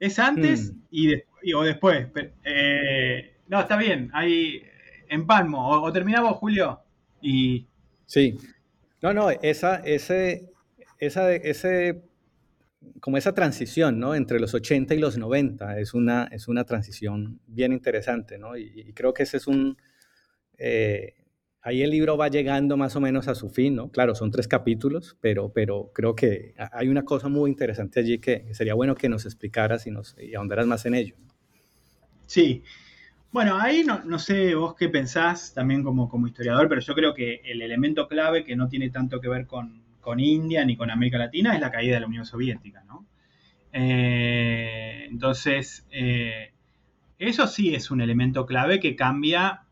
[0.00, 0.78] Es antes hmm.
[0.90, 2.08] y, o después.
[2.44, 4.10] Eh, no, está bien.
[5.14, 5.68] Ahí empalmo.
[5.68, 6.80] O, o terminamos, Julio.
[7.20, 7.66] Y...
[8.06, 8.36] Sí.
[9.00, 10.50] No, no, esa, ese,
[10.98, 12.02] esa, ese
[13.00, 14.14] como esa transición, ¿no?
[14.14, 18.56] Entre los 80 y los 90 es una, es una transición bien interesante, ¿no?
[18.56, 19.76] Y, creo que ese es un...
[20.58, 21.14] Eh,
[21.62, 23.90] ahí el libro va llegando más o menos a su fin, ¿no?
[23.90, 28.52] Claro, son tres capítulos, pero, pero creo que hay una cosa muy interesante allí que
[28.52, 31.16] sería bueno que nos explicaras y, nos, y ahondaras más en ello.
[32.26, 32.62] Sí.
[33.34, 37.14] Bueno, ahí no, no, sé vos qué pensás también como, como historiador, pero yo creo
[37.14, 40.88] que el elemento clave que no tiene tanto que ver con, con India ni con
[40.88, 43.08] América Latina es la caída de la Unión Soviética, ¿no?
[43.72, 46.52] Eh, entonces, eh,
[47.18, 49.64] eso sí es un elemento clave que cambia,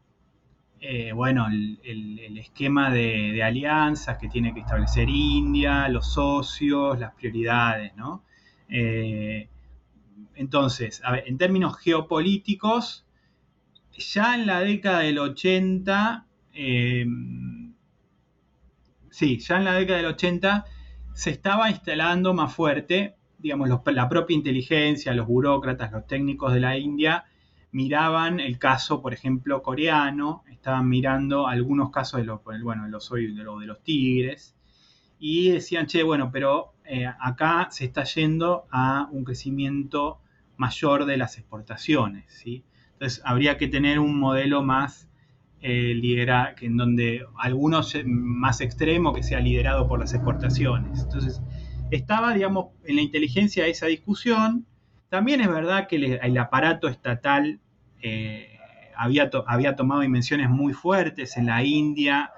[0.81, 7.95] eh, bueno, el, esquema de, alianzas que tiene que establecer India, los socios, las prioridades,
[7.95, 8.25] ¿no?
[10.35, 13.02] entonces, en términos geopolíticos,
[13.99, 16.27] ya en la década del 80,
[19.11, 20.65] sí, ya en la década del 80
[21.15, 26.79] se estaba instalando más fuerte, digamos, la propia inteligencia, los burócratas, los técnicos de la
[26.79, 27.25] India
[27.73, 33.11] miraban el caso, por ejemplo, coreano, estaban mirando algunos casos de los, bueno, de los,
[33.11, 34.55] de los, tigres,
[35.19, 40.21] y decían, che, bueno, pero eh, acá se está yendo a un crecimiento
[40.57, 42.65] mayor de las exportaciones, ¿sí?
[43.03, 45.09] Entonces habría que tener un modelo más
[45.61, 51.01] eh, lidera, que en donde algunos eh, más extremo que sea liderado por las exportaciones.
[51.03, 51.43] Entonces,
[51.91, 54.67] estaba, digamos, en la inteligencia esa discusión.
[55.09, 57.59] También es verdad que el, aparato estatal
[58.03, 58.57] eh,
[58.97, 62.31] había, había tomado dimensiones muy fuertes en la India,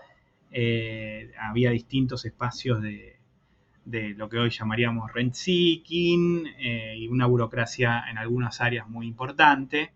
[1.39, 3.19] había distintos espacios de,
[3.85, 6.47] de, lo que hoy llamaríamos rent seeking
[6.97, 9.93] y una burocracia en algunas áreas muy importante.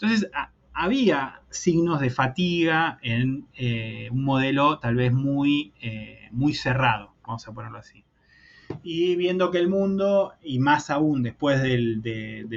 [0.00, 0.30] Entonces,
[0.72, 7.46] había signos de fatiga en eh, un modelo tal vez muy, eh, muy cerrado, vamos
[7.46, 8.02] a ponerlo así.
[8.82, 12.00] Y viendo que el mundo, y más aún después del,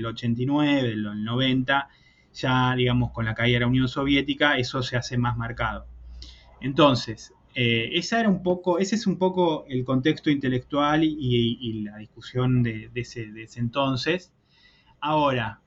[0.05, 1.89] 89, del 90,
[2.33, 5.85] ya digamos con la caída de la Unión Soviética, eso se hace más marcado.
[6.61, 12.63] Entonces, eh, era un poco, ese es un poco el contexto intelectual y, la discusión
[12.63, 14.31] de, ese, de, ese, entonces.
[15.01, 15.59] Ahora,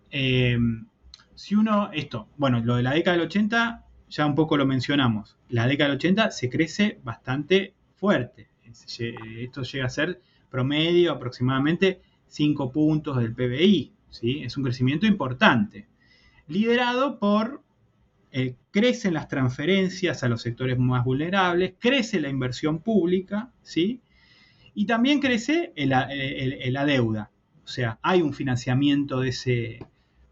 [1.37, 5.37] si uno, esto, bueno, lo de la década del 80 ya un poco lo mencionamos.
[5.49, 8.49] La década del 80 se crece bastante fuerte.
[8.64, 10.20] Esto llega a ser
[10.51, 13.92] promedio aproximadamente 5 puntos del PBI.
[14.11, 14.42] ¿sí?
[14.42, 15.87] Es un crecimiento importante.
[16.49, 17.62] Liderado por,
[18.33, 24.01] eh, crecen las transferencias a los sectores más vulnerables, crece la inversión pública, ¿sí?
[24.75, 27.31] y también crece la deuda.
[27.64, 29.81] O sea, hay un financiamiento de ese,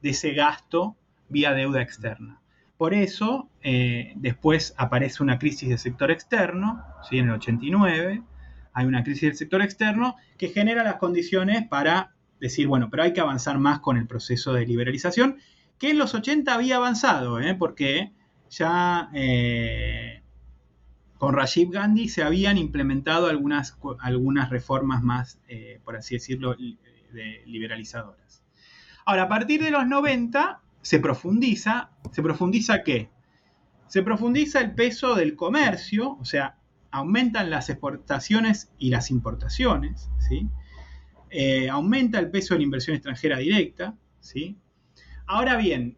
[0.04, 0.98] de ese gasto
[1.30, 2.42] vía deuda externa.
[2.76, 7.18] Por eso, eh, después aparece una crisis del sector externo, ¿sí?
[7.18, 8.22] en el 89,
[8.74, 13.14] hay una crisis del sector externo que genera las condiciones para decir, bueno, pero hay
[13.14, 15.38] que avanzar más con el proceso de liberalización,
[15.78, 17.54] que en los 80 había avanzado, ¿eh?
[17.54, 18.12] porque
[18.50, 20.22] ya eh,
[21.16, 25.40] con Rajiv Gandhi se habían implementado algunas, algunas reformas más,
[25.82, 26.54] por así decirlo,
[27.46, 28.43] liberalizadoras.
[29.04, 33.10] Ahora, a partir de los 90 se profundiza, ¿se profundiza qué?
[33.86, 36.56] Se profundiza el peso del comercio, o sea,
[36.90, 40.48] aumentan las exportaciones y las importaciones, ¿sí?
[41.30, 44.56] Eh, aumenta el peso de la inversión extranjera directa, ¿sí?
[45.26, 45.96] Ahora bien,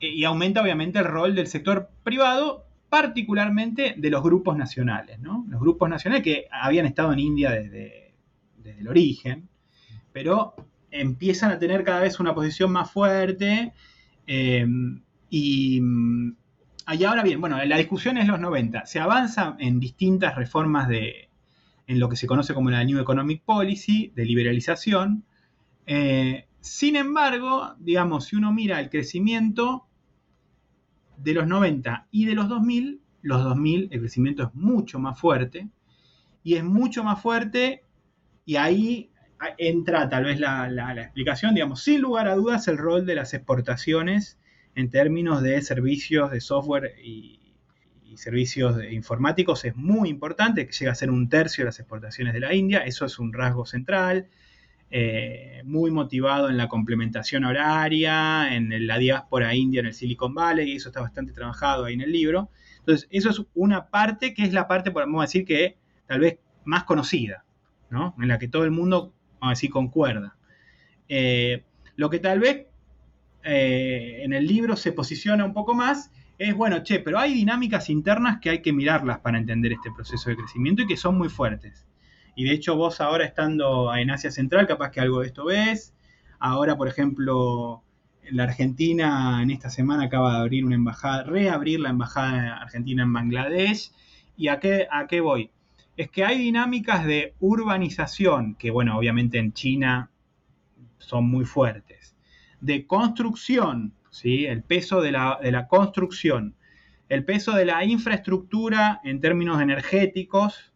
[0.00, 5.46] eh, y aumenta obviamente el rol del sector privado, particularmente de los grupos nacionales, ¿no?
[5.48, 8.14] Los grupos nacionales que habían estado en India desde,
[8.56, 9.48] desde el origen,
[10.12, 10.54] pero
[10.90, 13.72] empiezan a tener cada vez una posición más fuerte.
[14.26, 14.66] Eh,
[15.30, 15.80] y,
[16.86, 18.86] ahora bien, bueno, la discusión es los 90.
[18.86, 21.28] Se avanza en distintas reformas de,
[21.86, 25.24] en lo que se conoce como la New Economic Policy, de liberalización.
[25.86, 29.86] Eh, sin embargo, digamos, si uno mira el crecimiento
[31.16, 35.68] de los 90 y de los 2000, los 2000 el crecimiento es mucho más fuerte
[36.44, 37.82] y es mucho más fuerte
[38.44, 39.10] y ahí
[39.56, 44.38] entra tal vez la, explicación, digamos, sin lugar a dudas el rol de las exportaciones
[44.74, 47.36] en términos de servicios de software y,
[48.16, 52.40] servicios informáticos es muy importante, que llega a ser un tercio de las exportaciones de
[52.40, 54.26] la India, eso es un rasgo central,
[54.90, 60.72] eh, muy motivado en la complementación horaria, en la diáspora india en el Silicon Valley,
[60.72, 62.50] y eso está bastante trabajado ahí en el libro.
[62.78, 65.76] Entonces, eso es una parte que es la parte, podemos decir, que
[66.06, 67.44] tal vez más conocida,
[67.90, 68.14] ¿no?
[68.18, 70.36] En la que todo el mundo, vamos a decir, concuerda.
[71.08, 71.64] Eh,
[71.96, 72.66] lo que tal vez
[73.42, 77.90] eh, en el libro se posiciona un poco más es, bueno, che, pero hay dinámicas
[77.90, 81.28] internas que hay que mirarlas para entender este proceso de crecimiento y que son muy
[81.28, 81.86] fuertes.
[82.36, 85.94] Y de hecho vos ahora estando en Asia Central, capaz que algo de esto ves.
[86.38, 87.82] Ahora, por ejemplo,
[88.30, 93.12] la Argentina en esta semana acaba de abrir una embajada, reabrir la embajada argentina en
[93.12, 93.90] Bangladesh.
[94.36, 95.50] ¿Y a qué, a qué voy?
[95.98, 100.10] Es que hay dinámicas de urbanización, que bueno, obviamente en China
[100.96, 102.16] son muy fuertes,
[102.62, 104.46] de construcción, ¿sí?
[104.46, 106.54] el peso de la, de la construcción,
[107.10, 110.72] el peso de la infraestructura en términos energéticos,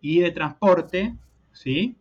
[0.00, 1.14] y de transporte,
[1.52, 1.96] ¿sí?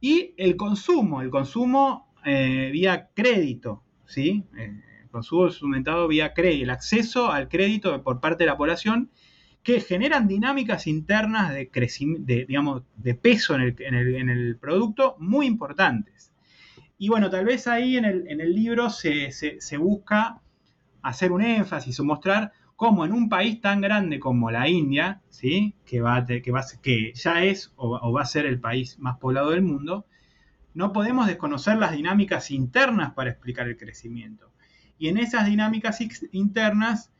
[0.00, 4.44] Y el consumo, el consumo eh, vía crédito, ¿sí?
[4.58, 9.10] Eh, el consumo instrumentado vía crédito, el acceso al crédito por parte de la población
[9.64, 11.68] que generan dinámicas internas de,
[12.18, 13.94] de, digamos, de peso en
[14.30, 16.32] el, producto muy importantes.
[16.98, 20.40] Y bueno, tal vez ahí en el, libro se, se busca
[21.02, 25.74] hacer un énfasis o mostrar como en un país tan grande como la India, ¿sí?
[25.86, 29.50] que, va que, va que ya es o, va a ser el país más poblado
[29.50, 30.06] del mundo,
[30.74, 34.50] no podemos desconocer las dinámicas internas para explicar el crecimiento.
[34.98, 35.98] Y en esas dinámicas
[36.32, 37.12] internas,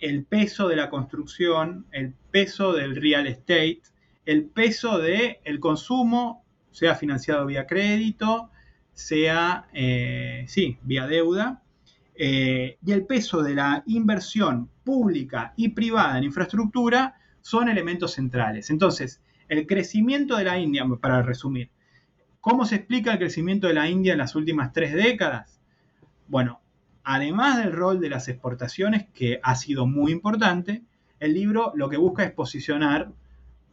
[0.00, 3.82] el peso de la construcción, el peso del real estate,
[4.24, 8.50] el peso del el consumo, sea financiado vía crédito,
[8.92, 11.62] sea, eh, sí, vía deuda,
[12.14, 18.70] eh, y el peso de la inversión pública y privada en infraestructura son elementos centrales.
[18.70, 21.70] Entonces, el crecimiento de la India, para resumir,
[22.40, 25.60] ¿cómo se explica el crecimiento de la India en las últimas tres décadas?
[26.28, 26.60] Bueno,
[27.12, 30.84] además del rol de las exportaciones, que ha sido muy importante,
[31.18, 33.10] el libro lo que busca es posicionar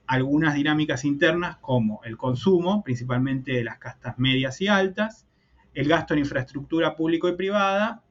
[0.07, 5.27] algunas dinámicas internas como el consumo, principalmente de las castas medias y altas,
[5.75, 8.01] el gasto en infraestructura público y privada,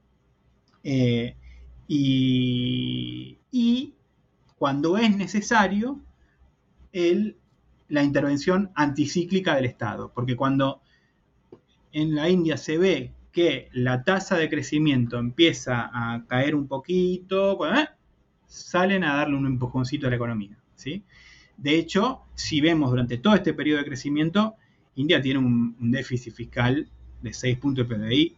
[0.85, 1.35] eh,
[1.89, 3.37] y,
[4.57, 6.01] cuando es necesario,
[7.89, 10.13] la intervención anticíclica del Estado.
[10.15, 10.83] Porque cuando
[11.91, 17.59] en la India se ve que la tasa de crecimiento empieza a caer un poquito,
[17.71, 17.87] ¿eh?
[18.47, 20.57] salen a darle un empujoncito a la economía.
[20.75, 21.05] ¿sí?
[21.59, 24.55] De hecho, si vemos durante todo este periodo de crecimiento,
[24.95, 26.89] India tiene un, déficit fiscal
[27.21, 28.37] de 6 puntos de PBI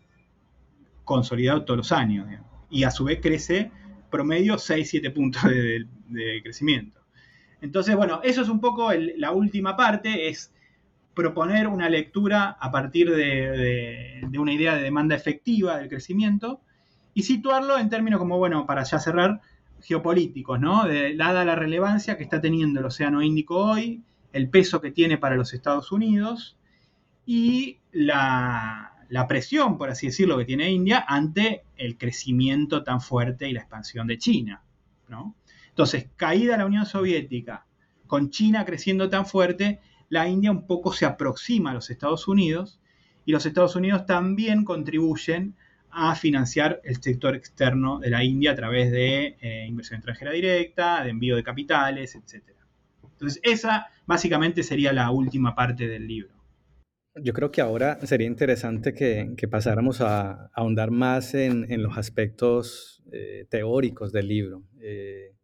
[1.05, 2.27] consolidado todos los años.
[2.69, 3.71] Y a su vez crece
[4.11, 5.87] promedio 6-7 puntos de,
[6.43, 6.99] crecimiento.
[7.61, 10.53] Entonces, bueno, eso es un poco la última parte, es
[11.19, 16.61] proponer una lectura a partir de, una idea de demanda efectiva del crecimiento
[17.13, 19.41] y situarlo en términos como, bueno, para ya cerrar,
[19.81, 20.85] geopolíticos, ¿no?
[21.17, 25.35] dada la relevancia que está teniendo el Océano Índico hoy, el peso que tiene para
[25.35, 26.57] los Estados Unidos
[27.27, 33.49] y la, la presión, por así decirlo, que tiene India ante el crecimiento tan fuerte
[33.49, 34.63] y la expansión de China.
[35.09, 35.35] ¿no?
[35.71, 37.67] Entonces, caída la Unión Soviética,
[38.07, 42.81] con China creciendo tan fuerte, la India un poco se aproxima a los Estados Unidos
[43.25, 45.55] y los Estados Unidos también contribuyen
[45.91, 51.03] a financiar el sector externo de la India a través de eh, inversión extranjera directa,
[51.03, 52.45] de envío de capitales, etc.
[53.03, 56.39] Entonces, esa básicamente sería la última parte del libro.
[57.21, 63.47] Yo creo que ahora sería interesante que, pasáramos a, ahondar más en, los aspectos eh,
[63.51, 64.63] teóricos del libro.
[64.81, 65.35] Eh,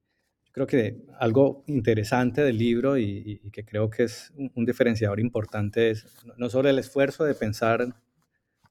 [0.55, 6.07] creo que algo interesante del libro y, que creo que es un, diferenciador importante es
[6.37, 7.85] no solo el esfuerzo de pensar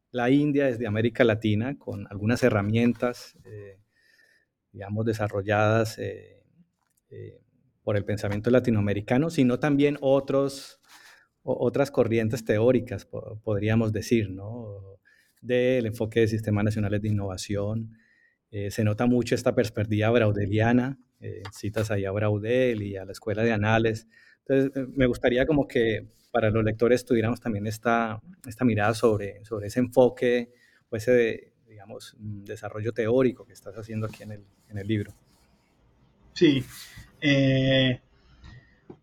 [0.09, 3.81] la India desde América Latina con algunas herramientas, eh,
[4.71, 5.99] digamos, desarrolladas
[7.83, 10.79] por el pensamiento latinoamericano, sino también otros
[11.43, 13.05] otras corrientes teóricas,
[13.43, 14.79] podríamos decir, ¿no?
[15.41, 17.97] Del enfoque de sistemas nacionales de innovación.
[18.55, 23.11] Eh, se nota mucho esta perspectiva braudeliana, eh, citas ahí a Braudel y a la
[23.11, 24.07] Escuela de Anales,
[24.45, 29.43] Entonces, eh, me gustaría como que para los lectores tuviéramos también esta, esta mirada sobre,
[29.43, 30.51] sobre ese enfoque
[30.89, 35.15] o ese, digamos, mm, desarrollo teórico que estás haciendo aquí en el, en el libro.
[36.33, 36.63] Sí.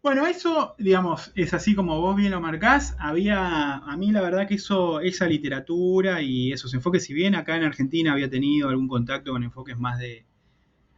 [0.02, 2.96] Bueno, eso, digamos, es así como vos bien lo marcás.
[2.98, 7.56] Había, a mí la verdad que eso, esa literatura y esos enfoques, si bien acá
[7.56, 10.24] en Argentina había tenido algún contacto con enfoques más de,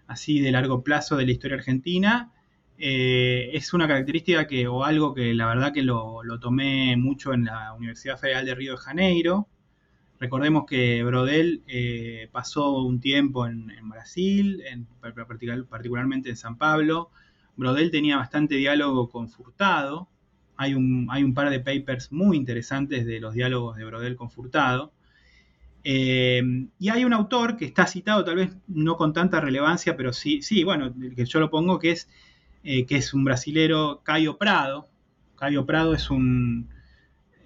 [0.06, 2.32] así de largo plazo de la historia argentina,
[2.78, 7.44] eh, es una característica que, o algo que la verdad que lo, tomé mucho en
[7.46, 9.48] la Universidad Federal de Río de Janeiro.
[10.20, 14.86] Recordemos que Brodel eh, pasó un tiempo en, Brasil, en,
[15.68, 17.10] particularmente en San Pablo.
[17.56, 20.08] Brodel tenía bastante diálogo con Furtado.
[20.56, 24.30] Hay un, hay un par de papers muy interesantes de los diálogos de Brodel con
[24.30, 24.92] Furtado.
[25.84, 26.42] Eh,
[26.78, 30.42] y hay un autor que está citado, tal vez no con tanta relevancia, pero sí,
[30.42, 32.08] sí, bueno, que yo lo pongo, que es,
[32.62, 34.88] eh, que es un brasilero, Caio Prado.
[35.36, 36.68] Caio Prado es un,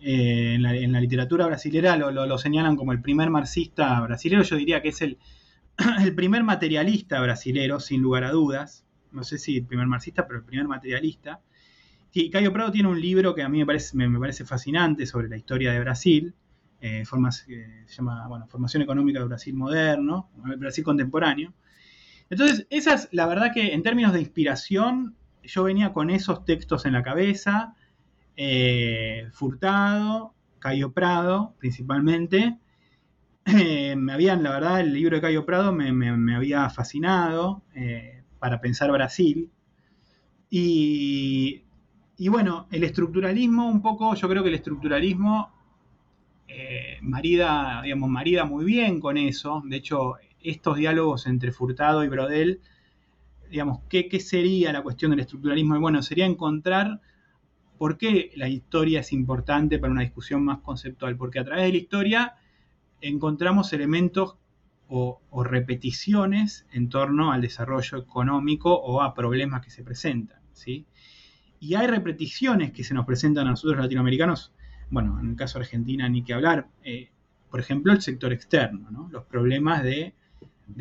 [0.00, 4.90] eh, en, la, literatura brasilera lo, señalan como el primer marxista brasilero, yo diría que
[4.90, 5.18] es el,
[6.00, 8.85] el primer materialista brasilero, sin lugar a dudas.
[9.12, 11.40] No sé si el primer marxista, pero el primer materialista.
[12.12, 15.28] Y Caio Prado tiene un libro que a mí me parece, me parece fascinante sobre
[15.28, 16.34] la historia de Brasil,
[16.80, 21.52] eh, se llama bueno, Formación Económica de Brasil Moderno, Brasil Contemporáneo.
[22.30, 26.86] Entonces, esa es la verdad que en términos de inspiración, yo venía con esos textos
[26.86, 27.74] en la cabeza,
[28.36, 32.58] eh, Furtado, Cayo Prado principalmente.
[33.46, 38.15] Eh, me habían, la verdad, el libro de Cayo Prado me, había fascinado eh,
[38.46, 39.50] para pensar Brasil.
[40.48, 41.64] Y,
[42.16, 45.50] y bueno, el estructuralismo, un poco, yo creo que el estructuralismo
[46.46, 49.64] eh, marida, digamos, marida muy bien con eso.
[49.66, 52.60] De hecho, estos diálogos entre Furtado y Brodel,
[53.50, 55.80] digamos, ¿qué, sería la cuestión del estructuralismo?
[55.80, 57.00] Bueno, sería encontrar
[57.78, 61.16] por qué la historia es importante para una discusión más conceptual.
[61.16, 62.34] Porque a través de la historia
[63.00, 64.36] encontramos elementos
[64.88, 70.40] o, repeticiones en torno al desarrollo económico o a problemas que se presentan.
[70.52, 70.86] ¿sí?
[71.60, 74.52] Y hay repeticiones que se nos presentan a nosotros latinoamericanos
[74.90, 77.10] bueno, en el caso de Argentina ni que hablar, eh,
[77.50, 80.14] por ejemplo, el sector externo, los problemas de,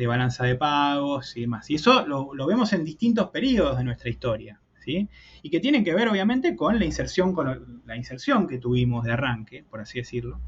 [0.06, 1.70] balanza de pagos y demás.
[1.70, 5.08] Y eso lo, vemos en distintos periodos de nuestra historia, ¿sí?
[5.42, 9.12] Y que tienen que ver, obviamente, con la inserción, con la inserción que tuvimos de
[9.12, 10.40] arranque, por así decirlo.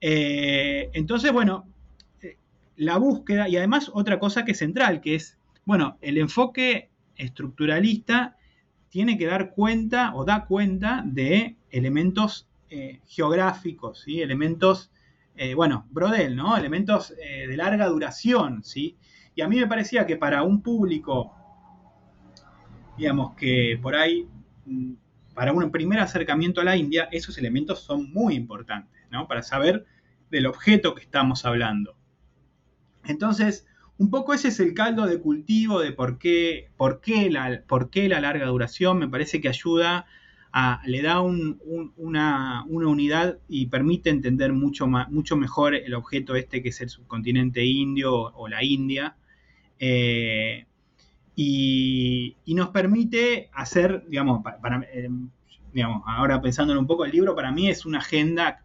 [0.00, 1.66] Eh, entonces, bueno,
[2.76, 8.36] la búsqueda, y además otra cosa que es central, que es, bueno, el enfoque estructuralista
[8.88, 14.20] tiene que dar cuenta o da cuenta de elementos eh, geográficos, ¿sí?
[14.20, 14.90] elementos,
[15.36, 16.56] eh, bueno, Brodel, ¿no?
[16.56, 18.96] Elementos eh, de larga duración, ¿sí?
[19.34, 21.34] Y a mí me parecía que para un público,
[22.98, 24.26] digamos, que por ahí,
[24.66, 24.92] mm,
[25.34, 29.26] para un primer acercamiento a la India, esos elementos son muy importantes, ¿no?
[29.26, 29.86] Para saber
[30.30, 31.94] del objeto que estamos hablando.
[33.04, 33.66] Entonces,
[33.98, 37.90] un poco ese es el caldo de cultivo de por qué, por qué, la, por
[37.90, 38.98] qué la larga duración.
[38.98, 40.06] Me parece que ayuda
[40.84, 46.80] le da una, unidad y permite entender mucho, mucho mejor el objeto este que es
[46.80, 49.16] el subcontinente indio o, la India.
[49.78, 50.66] Eh,
[51.34, 55.08] y, nos permite hacer, digamos, para, eh,
[56.04, 58.62] ahora pensándolo un poco, el libro para mí es una agenda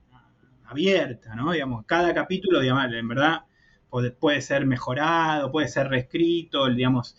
[0.66, 1.54] abierta, ¿no?
[1.54, 3.46] Digamos, cada capítulo, digamos, en verdad
[3.90, 7.16] puede, ser mejorado, puede ser reescrito, digamos,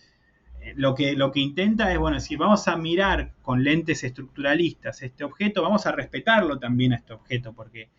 [0.75, 5.23] lo que, lo que intenta es, bueno, si vamos a mirar con lentes estructuralistas este
[5.23, 7.89] objeto, vamos a respetarlo también a este objeto, porque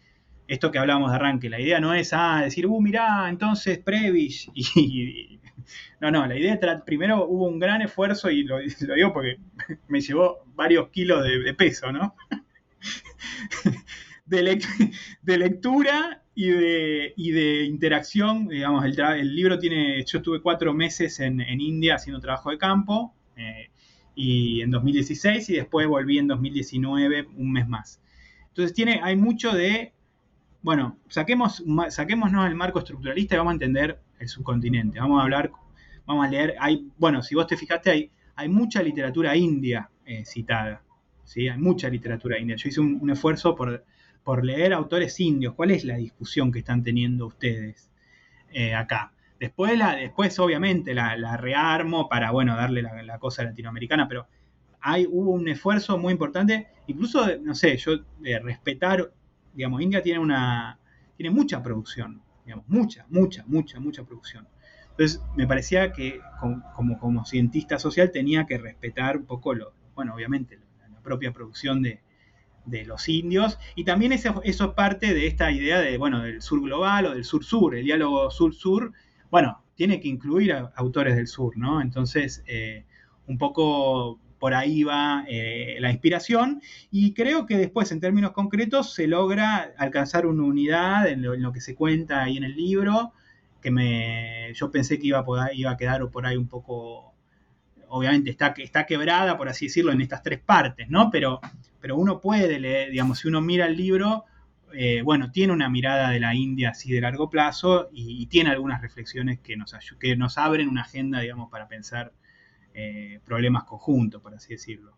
[0.47, 4.51] esto que hablábamos de arranque, la idea no es, ah, decir, uh, mirá, entonces Prevish,
[4.55, 5.41] y,
[6.01, 9.39] no, no, la idea primero hubo un gran esfuerzo, y lo, digo porque
[9.89, 12.15] me llevó varios kilos de, peso, ¿no?
[14.27, 14.61] de,
[15.23, 21.41] de lectura y de, de interacción, digamos, el, libro tiene, yo estuve cuatro meses en,
[21.41, 23.69] India haciendo trabajo de campo, eh,
[24.15, 28.01] y en 2016, y después volví en 2019, un mes más.
[28.49, 29.93] Entonces tiene, hay mucho de,
[30.63, 35.53] bueno, saquemos, saquémonos el marco estructuralista y vamos a entender el subcontinente, vamos a hablar,
[36.07, 40.25] vamos a leer, hay, bueno, si vos te fijaste, hay, hay mucha literatura india eh,
[40.25, 40.83] citada,
[41.25, 41.49] ¿sí?
[41.49, 42.57] Hay mucha literatura india.
[42.57, 43.85] Yo hice un esfuerzo por
[44.25, 45.55] por leer autores indios.
[45.55, 47.91] ¿Cuál es la discusión que están teniendo ustedes
[48.53, 49.13] eh, acá?
[49.39, 54.27] Después, la, después obviamente, la, rearmo para, bueno, darle la, cosa latinoamericana, pero
[54.81, 59.11] hay, hubo un esfuerzo muy importante, incluso, no sé, yo de respetar,
[59.55, 60.79] digamos, India tiene una,
[61.17, 64.47] tiene mucha producción, digamos, mucha, mucha, mucha, mucha producción.
[64.91, 70.15] Entonces, me parecía que como, como, cientista social tenía que respetar un poco lo, bueno,
[70.15, 70.59] obviamente,
[70.91, 72.03] la propia producción de,
[72.67, 73.59] los indios.
[73.75, 77.15] Y también eso, eso es parte de esta idea de, bueno, del sur global o
[77.15, 78.93] del sur-sur, el diálogo sur-sur.
[79.31, 81.81] Bueno, tiene que incluir a autores del sur, ¿no?
[81.81, 82.85] Entonces, eh,
[83.27, 88.95] un poco por ahí va eh, la inspiración y creo que después en términos concretos
[88.95, 93.13] se logra alcanzar una unidad en lo, que se cuenta ahí en el libro
[93.61, 97.13] que me yo pensé que iba a, iba a quedar por ahí un poco
[97.91, 101.41] obviamente está, está quebrada por así decirlo en estas tres partes no pero
[101.81, 104.25] pero uno puede leer digamos si uno mira el libro
[104.73, 108.81] eh, bueno, tiene una mirada de la India así de largo plazo y, tiene algunas
[108.81, 112.13] reflexiones que nos, que nos abren una agenda, digamos, para pensar
[112.75, 114.97] eh, problemas conjuntos, por así decirlo.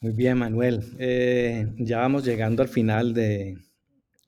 [0.00, 0.82] Muy bien, Manuel.
[0.98, 3.58] Eh, ya vamos llegando al final de,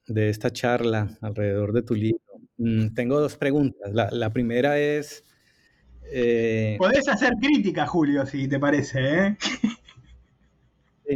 [0.07, 2.21] esta charla alrededor de tu libro.
[2.59, 3.91] Mm, tengo dos preguntas.
[3.93, 5.25] La, primera es...
[6.07, 9.37] Eh, Podés hacer crítica, Julio, si te parece.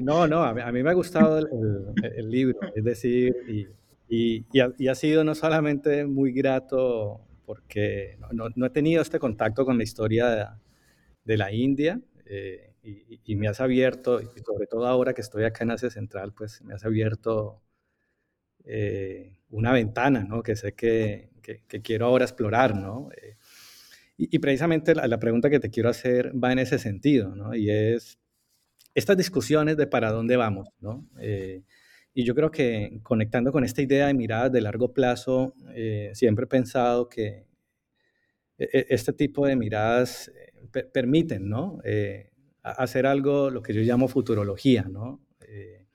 [0.02, 3.34] no, no, a mí, me ha gustado el, libro, es decir,
[4.08, 4.44] y,
[4.88, 10.28] ha, sido no solamente muy grato porque no, he tenido este contacto con la historia
[10.28, 10.46] de,
[11.24, 15.64] de la India eh, y, me has abierto, y sobre todo ahora que estoy acá
[15.64, 17.60] en Asia Central, pues me has abierto
[18.64, 20.42] eh, una ventana, ¿no?
[20.42, 23.10] Que sé que, que, quiero ahora explorar, ¿no?
[23.16, 23.36] Eh,
[24.18, 27.54] y, precisamente la, pregunta que te quiero hacer va en ese sentido, ¿no?
[27.54, 28.18] Y es
[28.94, 31.08] estas discusiones de para dónde vamos, ¿no?
[32.14, 35.54] y yo creo que conectando con esta idea de miradas de largo plazo,
[36.14, 37.46] siempre he pensado que
[38.58, 40.32] e, e, este tipo de miradas
[40.92, 41.80] permiten, ¿no?
[41.84, 42.30] Eh,
[42.62, 45.20] hacer algo, lo que yo llamo futurología, ¿no?
[45.46, 45.86] Eh,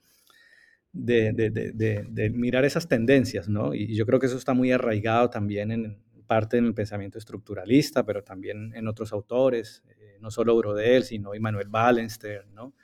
[0.92, 3.74] de, mirar esas tendencias, ¿no?
[3.74, 8.22] Y yo creo que eso está muy arraigado también en parte del pensamiento estructuralista, pero
[8.22, 12.74] también en otros autores, eh, no solo Brodel, sino Immanuel Wallenstern, ¿no?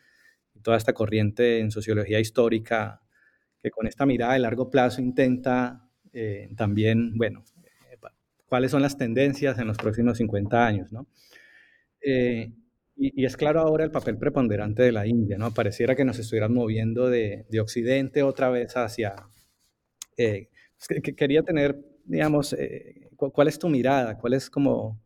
[0.55, 3.03] Y toda esta corriente en sociología histórica
[3.59, 5.87] que con esta mirada de largo plazo intenta
[6.57, 7.45] también, bueno,
[8.51, 11.07] cuáles son las tendencias en los próximos 50 años, ¿no?
[12.03, 12.53] Eh,
[12.97, 15.55] y, es claro ahora el papel preponderante de la India, ¿no?
[15.55, 19.15] Pareciera que nos estuvieran moviendo de, Occidente otra vez hacia...
[20.17, 20.49] Eh,
[21.03, 24.17] que, quería tener, digamos, eh, ¿cuál es tu mirada?
[24.17, 25.01] ¿Cuál es como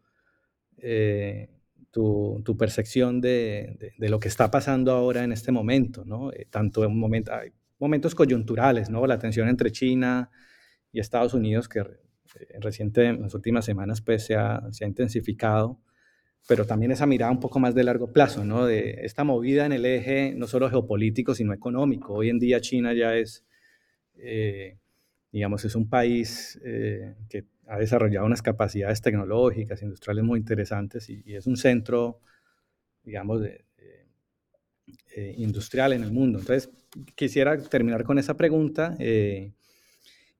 [1.91, 6.31] tu, percepción de, lo que está pasando ahora en este momento, ¿no?
[6.51, 9.07] tanto en momento, hay momentos coyunturales, ¿no?
[9.07, 10.31] La tensión entre China
[10.93, 11.85] y Estados Unidos que
[12.61, 15.81] reciente, en las últimas semanas, pues se ha, se ha intensificado
[16.47, 18.67] pero también esa mirada un poco más de largo plazo, ¿no?
[18.67, 22.13] De esta movida en el eje no solo geopolítico, sino económico.
[22.15, 23.45] Hoy en día China ya es,
[24.17, 24.79] eh,
[25.33, 31.23] digamos, es un país eh, que ha desarrollado unas capacidades tecnológicas, industriales muy interesantes y,
[31.35, 32.21] es un centro,
[33.03, 33.65] digamos, de,
[35.17, 36.39] eh, industrial en el mundo.
[36.39, 36.71] Entonces,
[37.15, 38.97] quisiera terminar con esa pregunta.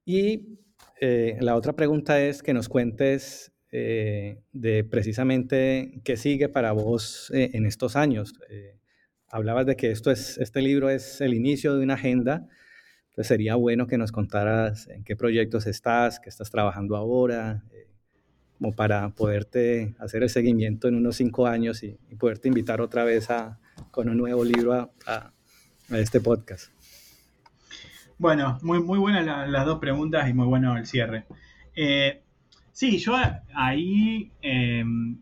[0.05, 0.59] y
[1.41, 7.51] la otra pregunta es que nos cuentes eh, de precisamente qué sigue para vos eh,
[7.55, 8.33] en estos años.
[8.49, 8.79] Eh,
[9.27, 12.47] hablabas de que esto es, este libro es el inicio de una agenda,
[13.15, 17.63] entonces sería bueno que nos contaras en qué proyectos estás, qué estás trabajando ahora,
[18.59, 23.31] como para poderte hacer el seguimiento en unos cinco años y, poderte invitar otra vez
[23.31, 23.61] a,
[23.93, 25.31] con un nuevo libro a,
[25.91, 26.73] este podcast.
[28.19, 31.27] Bueno, muy, muy buenas las dos preguntas y muy bueno el cierre.
[32.73, 33.15] Sí, yo
[33.55, 35.19] ahí em,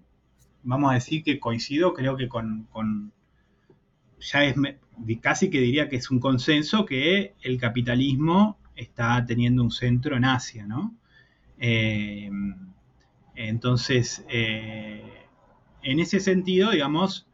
[0.62, 2.66] vamos a decir que coincido, creo que con,
[4.22, 4.54] ya es
[5.20, 10.24] casi que diría que es un consenso que el capitalismo está teniendo un centro en
[10.24, 10.94] Asia, ¿no?
[11.58, 12.72] Em,
[13.34, 15.26] entonces, eh,
[15.82, 17.26] en ese sentido, digamos,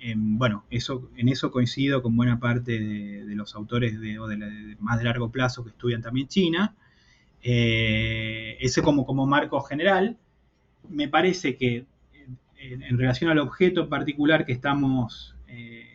[0.00, 5.04] em, bueno, eso, en eso coincido con buena parte de, los autores de, más de
[5.04, 6.76] largo plazo que estudian también China.
[7.42, 10.16] Eh, ese como, como marco general.
[10.88, 11.86] Me parece que
[12.58, 15.86] en, relación al objeto particular que estamos eh,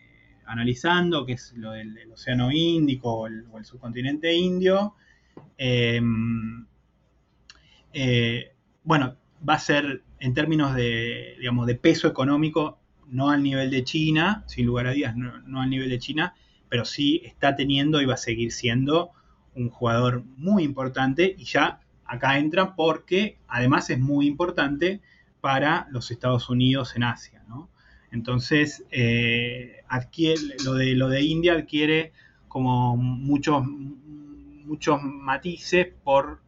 [0.46, 4.96] analizando, que es lo del, Océano Índico o el, subcontinente indio,
[5.58, 6.66] em,
[7.94, 8.52] eh,
[8.84, 9.16] bueno,
[9.48, 14.44] va a ser en términos de, digamos, de peso económico, no al nivel de China,
[14.48, 16.34] sin lugar a dudas, no, no al nivel de China,
[16.70, 19.12] pero sí está teniendo y va a seguir siendo
[19.56, 25.02] un jugador muy importante y ya acá entra porque además es muy importante
[25.42, 27.44] para los Estados Unidos en Asia.
[27.48, 27.70] ¿no?
[28.14, 30.76] Entonces, eh, adquiere, lo,
[31.08, 32.14] de, India adquiere
[32.48, 36.40] como muchos, muchos matices por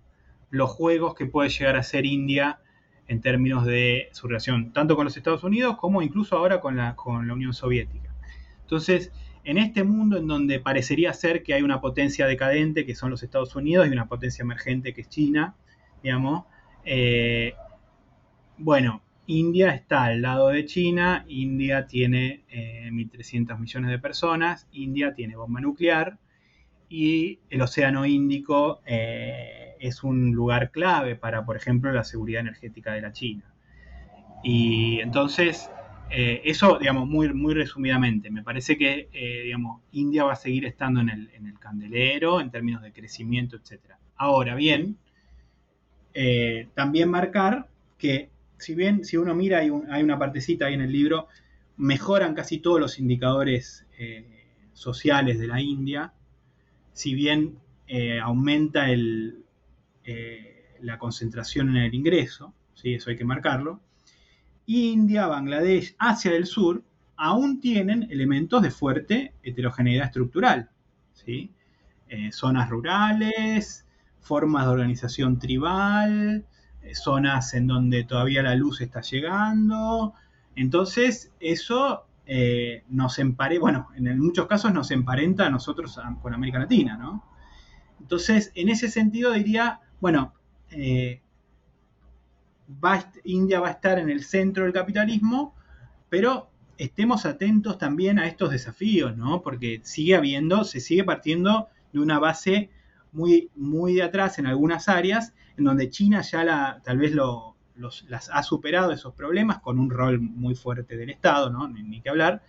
[0.52, 2.60] los juegos que puede llegar a ser India
[3.08, 6.96] en términos de su relación tanto con los Estados Unidos como incluso ahora con la,
[6.96, 8.14] con la Unión Soviética.
[8.62, 9.12] Entonces,
[9.44, 13.24] en este mundo en donde parecería ser que hay una potencia decadente, que son los
[13.24, 15.56] Estados Unidos, y una potencia emergente, que es China,
[16.04, 16.46] digamos,
[16.84, 17.56] eh,
[18.58, 22.44] bueno, India está al lado de China, India tiene
[22.92, 26.18] 1.300 millones de personas, India tiene bomba nuclear
[26.90, 33.02] y el Océano Índico es un lugar clave para, por ejemplo, la seguridad energética de
[33.02, 33.44] la China.
[34.44, 35.72] Y entonces,
[36.10, 40.66] eh, eso, digamos, muy, muy resumidamente, me parece que, eh, digamos, India va a seguir
[40.66, 43.96] estando en el, candelero en términos de crecimiento, etc.
[44.16, 44.98] Ahora bien,
[46.14, 47.68] eh, también marcar
[47.98, 51.28] que, si bien, si uno mira, hay, hay, una partecita ahí en el libro,
[51.78, 53.86] mejoran casi todos los indicadores
[54.74, 56.14] sociales de la India,
[56.94, 57.60] si bien
[58.22, 59.44] aumenta el,
[60.82, 62.94] la concentración en el ingreso, ¿sí?
[62.94, 63.82] eso hay que marcarlo,
[64.66, 66.84] India, Bangladesh, Asia del Sur,
[67.18, 70.70] aún tienen elementos de fuerte heterogeneidad estructural.
[71.14, 71.52] ¿sí?
[72.08, 73.86] Eh, zonas rurales,
[74.20, 76.46] formas de organización tribal, eh,
[76.94, 80.14] zonas en donde todavía la luz está llegando.
[80.56, 86.60] Entonces, eso eh, nos emparenta, bueno, en muchos casos nos emparenta a nosotros con América
[86.60, 87.24] Latina, ¿no?
[88.00, 90.34] Entonces, en ese sentido diría, bueno,
[93.24, 95.56] India va a estar en el centro del capitalismo,
[96.10, 99.42] pero estemos atentos también a estos desafíos, ¿no?
[99.42, 102.70] Porque sigue habiendo, se sigue partiendo de una base
[103.12, 108.44] muy, muy de atrás en algunas áreas, en donde China ya tal vez las ha
[108.44, 111.68] superado esos problemas con un rol muy fuerte del Estado, ¿no?
[111.68, 112.44] Ni, que hablar.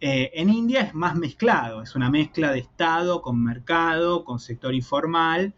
[0.00, 4.74] Eh, en India es más mezclado, es una mezcla de Estado con mercado, con sector
[4.74, 5.54] informal,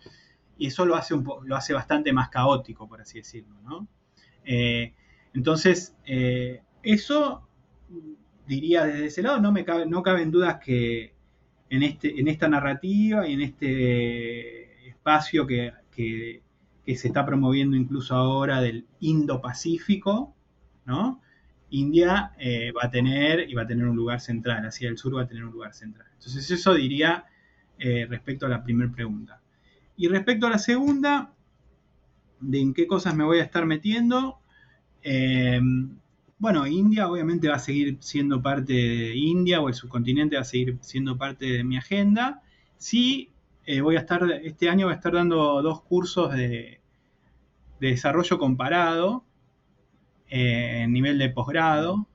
[0.57, 3.87] y eso lo hace, lo hace bastante más caótico, por así decirlo.
[4.45, 4.95] Eh,
[5.35, 7.47] entonces, eh, eso
[8.47, 11.15] diría desde ese lado, no me cabe, no caben dudas que
[11.69, 15.73] en, este, en esta narrativa y en este espacio que,
[16.97, 20.35] se está promoviendo incluso ahora del Indo-Pacífico,
[20.87, 21.21] ¿no?
[21.71, 25.17] India eh, va a tener y va a tener un lugar central, hacia el sur
[25.17, 26.07] va a tener un lugar central.
[26.15, 27.27] Entonces eso diría
[28.09, 29.41] respecto a la primera pregunta.
[29.97, 31.33] Y respecto a la segunda,
[32.41, 34.39] de en qué cosas me voy a estar metiendo,
[35.03, 35.61] eh,
[36.39, 40.45] bueno, India obviamente va a seguir siendo parte de India o el subcontinente va a
[40.45, 42.43] seguir siendo parte de mi agenda.
[42.77, 43.31] Sí,
[43.67, 46.78] eh, voy a estar, este año voy a estar dando dos cursos de,
[47.81, 49.25] desarrollo comparado
[50.29, 52.07] eh, en nivel de posgrado.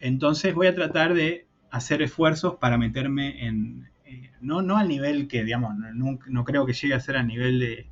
[0.00, 3.88] Entonces voy a tratar de hacer esfuerzos para meterme en,
[4.40, 7.86] no, no al nivel que, digamos, no, creo que llegue a ser al nivel de,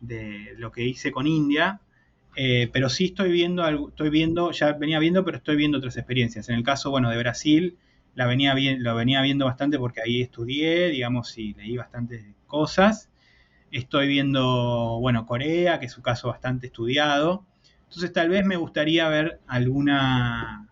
[0.00, 1.80] de lo que hice con India,
[2.36, 6.48] eh, pero sí estoy viendo, estoy viendo, ya venía viendo, pero estoy viendo otras experiencias.
[6.48, 7.78] En el caso, bueno, de Brasil,
[8.14, 13.10] la venía lo venía viendo bastante porque ahí estudié, digamos, y leí bastantes cosas.
[13.76, 17.44] Estoy viendo, bueno, Corea, que es un caso bastante estudiado.
[17.84, 20.70] Entonces tal vez me gustaría ver alguna,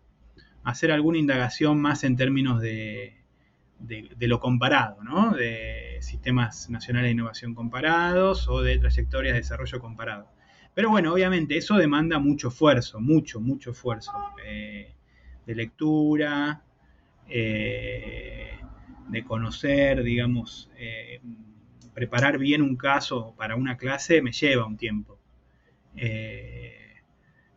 [0.63, 3.19] hacer alguna indagación más en términos de,
[3.79, 5.33] de, lo comparado, ¿no?
[5.33, 10.31] De sistemas nacionales de innovación comparados o de trayectorias de desarrollo comparado.
[10.73, 14.13] Pero bueno, obviamente eso demanda mucho esfuerzo, mucho, mucho esfuerzo
[14.47, 14.95] eh,
[15.45, 16.63] de lectura,
[17.29, 18.59] eh,
[19.09, 21.21] de conocer, digamos, eh,
[21.95, 25.19] preparar bien un caso para una clase me lleva un tiempo.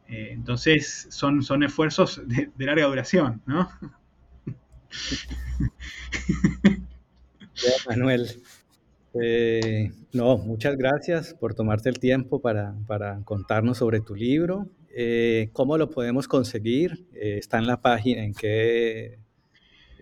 [0.08, 3.70] entonces son, son esfuerzos de, larga duración, ¿no?
[7.88, 8.42] Manuel,
[9.22, 12.76] eh, no, muchas gracias por tomarte el tiempo para,
[13.26, 14.68] contarnos sobre tu libro.
[14.96, 17.08] Eh, ¿Cómo lo podemos conseguir?
[17.14, 19.20] Eh, está en la página en que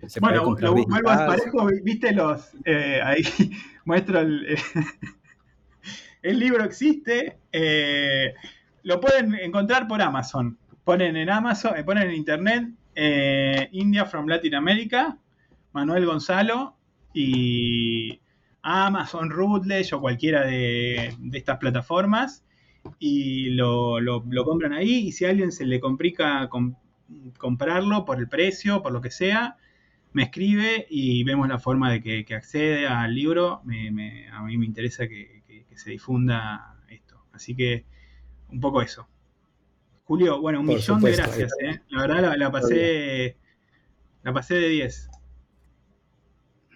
[0.06, 2.50] se bueno, puede lo vuelvo a parejo, viste los,
[3.02, 3.22] ahí
[3.84, 4.58] muestro el,
[6.22, 7.38] el libro existe,
[8.82, 10.58] lo pueden encontrar por Amazon.
[10.84, 12.68] Ponen en Amazon, ponen en internet
[13.72, 15.18] India from Latin America,
[15.72, 16.76] Manuel Gonzalo
[17.12, 18.20] y
[18.62, 22.44] Amazon, Rootledge o cualquiera de, estas plataformas
[22.98, 24.00] y lo,
[24.44, 26.48] compran ahí y si a alguien se le complica
[27.38, 29.56] comprarlo por el precio, por lo que sea,
[30.16, 33.60] me escribe y vemos la forma de que, accede al libro.
[33.60, 35.42] a mí me interesa que,
[35.74, 37.26] se difunda esto.
[37.32, 37.84] Así que
[38.48, 39.06] un poco eso.
[40.04, 41.52] Julio, bueno, un millón de gracias.
[41.62, 41.82] ¿eh?
[41.90, 43.36] La verdad la, pasé,
[44.22, 45.10] la pasé de 10.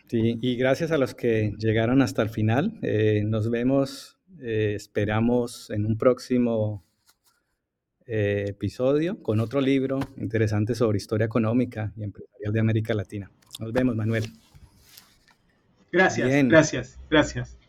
[0.09, 2.79] Sí, y gracias a los que llegaron hasta el final.
[2.83, 6.85] Eh, nos vemos, eh, esperamos en un próximo
[8.13, 13.31] eh, episodio con otro libro interesante sobre historia económica y empresarial de América Latina.
[13.61, 14.25] Nos vemos, Manuel.
[15.93, 17.60] Gracias, gracias, gracias.